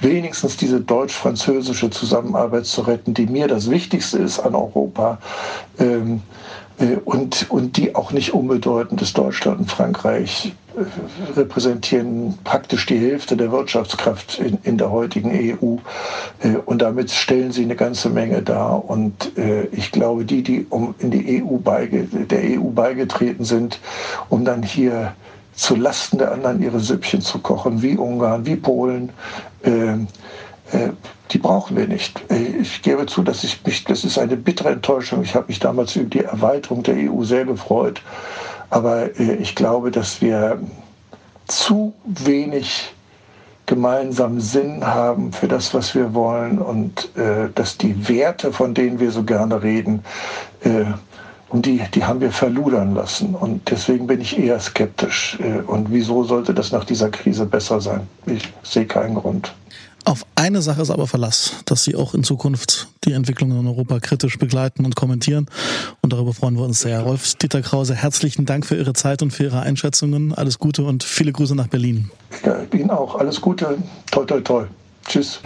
wenigstens 0.00 0.56
diese 0.56 0.80
deutsch-französische 0.80 1.90
Zusammenarbeit 1.90 2.66
zu 2.66 2.82
retten, 2.82 3.14
die 3.14 3.26
mir 3.26 3.48
das 3.48 3.70
Wichtigste 3.70 4.18
ist 4.18 4.38
an 4.40 4.54
Europa. 4.54 5.18
Ähm, 5.78 6.22
äh, 6.78 6.96
und, 7.04 7.50
und 7.50 7.76
die 7.76 7.94
auch 7.94 8.12
nicht 8.12 8.32
unbedeutend 8.34 9.02
ist. 9.02 9.18
Deutschland 9.18 9.58
und 9.60 9.70
Frankreich 9.70 10.52
äh, 10.76 11.36
repräsentieren 11.38 12.38
praktisch 12.44 12.86
die 12.86 12.98
Hälfte 12.98 13.36
der 13.36 13.50
Wirtschaftskraft 13.50 14.38
in, 14.38 14.58
in 14.62 14.78
der 14.78 14.90
heutigen 14.90 15.30
EU. 15.32 15.76
Äh, 16.40 16.56
und 16.64 16.80
damit 16.82 17.10
stellen 17.10 17.52
sie 17.52 17.62
eine 17.64 17.76
ganze 17.76 18.10
Menge 18.10 18.42
dar. 18.42 18.88
Und 18.88 19.32
ich 19.72 19.90
glaube, 19.92 20.24
die, 20.24 20.42
die 20.42 20.66
um 20.70 20.94
in 20.98 21.10
die 21.10 21.42
EU 21.42 21.56
beige, 21.56 22.04
der 22.04 22.40
EU 22.60 22.68
beigetreten 22.70 23.44
sind, 23.44 23.80
um 24.28 24.44
dann 24.44 24.62
hier 24.62 25.14
zu 25.58 25.74
Lasten 25.74 26.18
der 26.18 26.32
anderen 26.32 26.62
ihre 26.62 26.78
Süppchen 26.78 27.20
zu 27.20 27.40
kochen, 27.40 27.82
wie 27.82 27.96
Ungarn, 27.96 28.46
wie 28.46 28.56
Polen, 28.56 29.10
äh, 29.62 30.90
die 31.30 31.38
brauchen 31.38 31.76
wir 31.76 31.86
nicht. 31.86 32.20
Äh, 32.30 32.60
ich 32.60 32.82
gebe 32.82 33.06
zu, 33.06 33.22
dass 33.22 33.44
ich 33.44 33.64
mich, 33.64 33.84
das 33.84 34.04
ist 34.04 34.18
eine 34.18 34.36
bittere 34.36 34.70
Enttäuschung. 34.70 35.22
Ich 35.22 35.34
habe 35.34 35.46
mich 35.48 35.58
damals 35.58 35.96
über 35.96 36.08
die 36.08 36.24
Erweiterung 36.24 36.82
der 36.82 36.96
EU 36.96 37.24
sehr 37.24 37.44
gefreut. 37.44 38.02
Aber 38.70 39.18
äh, 39.18 39.34
ich 39.36 39.54
glaube, 39.54 39.90
dass 39.90 40.20
wir 40.20 40.60
zu 41.46 41.94
wenig 42.04 42.92
gemeinsamen 43.66 44.40
Sinn 44.40 44.86
haben 44.86 45.32
für 45.32 45.48
das, 45.48 45.74
was 45.74 45.94
wir 45.94 46.14
wollen 46.14 46.58
und 46.58 47.14
äh, 47.16 47.48
dass 47.54 47.76
die 47.76 48.08
Werte, 48.08 48.52
von 48.52 48.72
denen 48.74 48.98
wir 48.98 49.10
so 49.10 49.24
gerne 49.24 49.62
reden, 49.62 50.04
äh, 50.62 50.84
und 51.50 51.64
die, 51.64 51.80
die 51.94 52.04
haben 52.04 52.20
wir 52.20 52.30
verludern 52.30 52.94
lassen. 52.94 53.34
Und 53.34 53.70
deswegen 53.70 54.06
bin 54.06 54.20
ich 54.20 54.38
eher 54.38 54.60
skeptisch. 54.60 55.38
Und 55.66 55.90
wieso 55.90 56.24
sollte 56.24 56.52
das 56.52 56.72
nach 56.72 56.84
dieser 56.84 57.10
Krise 57.10 57.46
besser 57.46 57.80
sein? 57.80 58.06
Ich 58.26 58.52
sehe 58.62 58.86
keinen 58.86 59.14
Grund. 59.14 59.52
Auf 60.04 60.24
eine 60.36 60.62
Sache 60.62 60.80
ist 60.80 60.90
aber 60.90 61.06
Verlass, 61.06 61.56
dass 61.66 61.84
Sie 61.84 61.94
auch 61.94 62.14
in 62.14 62.24
Zukunft 62.24 62.88
die 63.04 63.12
Entwicklungen 63.12 63.60
in 63.60 63.66
Europa 63.66 64.00
kritisch 64.00 64.38
begleiten 64.38 64.86
und 64.86 64.96
kommentieren. 64.96 65.46
Und 66.00 66.14
darüber 66.14 66.32
freuen 66.32 66.56
wir 66.56 66.64
uns 66.64 66.80
sehr. 66.80 67.00
Rolf-Dieter 67.00 67.60
Krause, 67.60 67.94
herzlichen 67.94 68.46
Dank 68.46 68.64
für 68.64 68.76
Ihre 68.76 68.94
Zeit 68.94 69.20
und 69.20 69.32
für 69.32 69.44
Ihre 69.44 69.60
Einschätzungen. 69.60 70.32
Alles 70.32 70.58
Gute 70.58 70.84
und 70.84 71.04
viele 71.04 71.32
Grüße 71.32 71.54
nach 71.54 71.66
Berlin. 71.66 72.10
Ja, 72.42 72.56
Ihnen 72.72 72.90
auch. 72.90 73.16
Alles 73.16 73.40
Gute. 73.40 73.76
Toi, 74.10 74.24
toi, 74.24 74.40
toi. 74.40 74.64
Tschüss. 75.06 75.40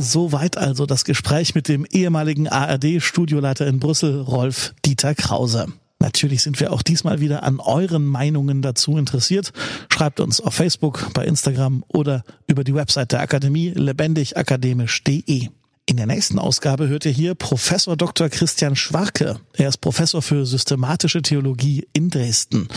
Soweit 0.00 0.56
also 0.56 0.86
das 0.86 1.04
Gespräch 1.04 1.54
mit 1.54 1.68
dem 1.68 1.84
ehemaligen 1.84 2.48
ARD-Studioleiter 2.48 3.66
in 3.66 3.80
Brüssel, 3.80 4.20
Rolf 4.20 4.74
Dieter 4.84 5.14
Krause. 5.14 5.68
Natürlich 5.98 6.42
sind 6.42 6.60
wir 6.60 6.72
auch 6.72 6.82
diesmal 6.82 7.20
wieder 7.20 7.44
an 7.44 7.60
euren 7.60 8.04
Meinungen 8.04 8.60
dazu 8.60 8.98
interessiert. 8.98 9.52
Schreibt 9.88 10.20
uns 10.20 10.40
auf 10.40 10.54
Facebook, 10.54 11.12
bei 11.14 11.24
Instagram 11.24 11.84
oder 11.88 12.24
über 12.46 12.62
die 12.62 12.74
Website 12.74 13.12
der 13.12 13.20
Akademie 13.20 13.70
lebendigakademisch.de. 13.70 15.48
In 15.86 15.96
der 15.96 16.06
nächsten 16.06 16.38
Ausgabe 16.38 16.88
hört 16.88 17.04
ihr 17.04 17.12
hier 17.12 17.34
Professor 17.34 17.96
Dr. 17.96 18.28
Christian 18.28 18.74
Schwarke. 18.76 19.40
Er 19.54 19.68
ist 19.68 19.78
Professor 19.78 20.22
für 20.22 20.46
systematische 20.46 21.22
Theologie 21.22 21.86
in 21.92 22.10
Dresden. 22.10 22.68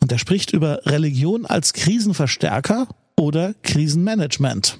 Und 0.00 0.10
er 0.10 0.18
spricht 0.18 0.52
über 0.52 0.80
Religion 0.86 1.46
als 1.46 1.72
Krisenverstärker 1.72 2.88
oder 3.16 3.54
Krisenmanagement. 3.62 4.78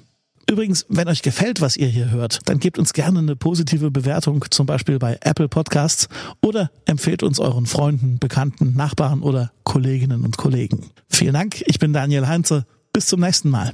Übrigens, 0.49 0.85
wenn 0.87 1.09
euch 1.09 1.21
gefällt, 1.21 1.59
was 1.59 1.75
ihr 1.75 1.87
hier 1.87 2.09
hört, 2.09 2.39
dann 2.45 2.59
gebt 2.59 2.79
uns 2.79 2.93
gerne 2.93 3.19
eine 3.19 3.35
positive 3.35 3.91
Bewertung, 3.91 4.45
zum 4.49 4.65
Beispiel 4.65 4.97
bei 4.97 5.17
Apple 5.21 5.49
Podcasts 5.49 6.07
oder 6.41 6.71
empfehlt 6.85 7.21
uns 7.21 7.39
euren 7.39 7.65
Freunden, 7.65 8.17
Bekannten, 8.17 8.73
Nachbarn 8.73 9.21
oder 9.21 9.51
Kolleginnen 9.65 10.23
und 10.23 10.37
Kollegen. 10.37 10.89
Vielen 11.09 11.33
Dank, 11.33 11.61
ich 11.65 11.79
bin 11.79 11.91
Daniel 11.91 12.27
Heinze. 12.27 12.65
Bis 12.93 13.07
zum 13.07 13.19
nächsten 13.19 13.49
Mal. 13.49 13.73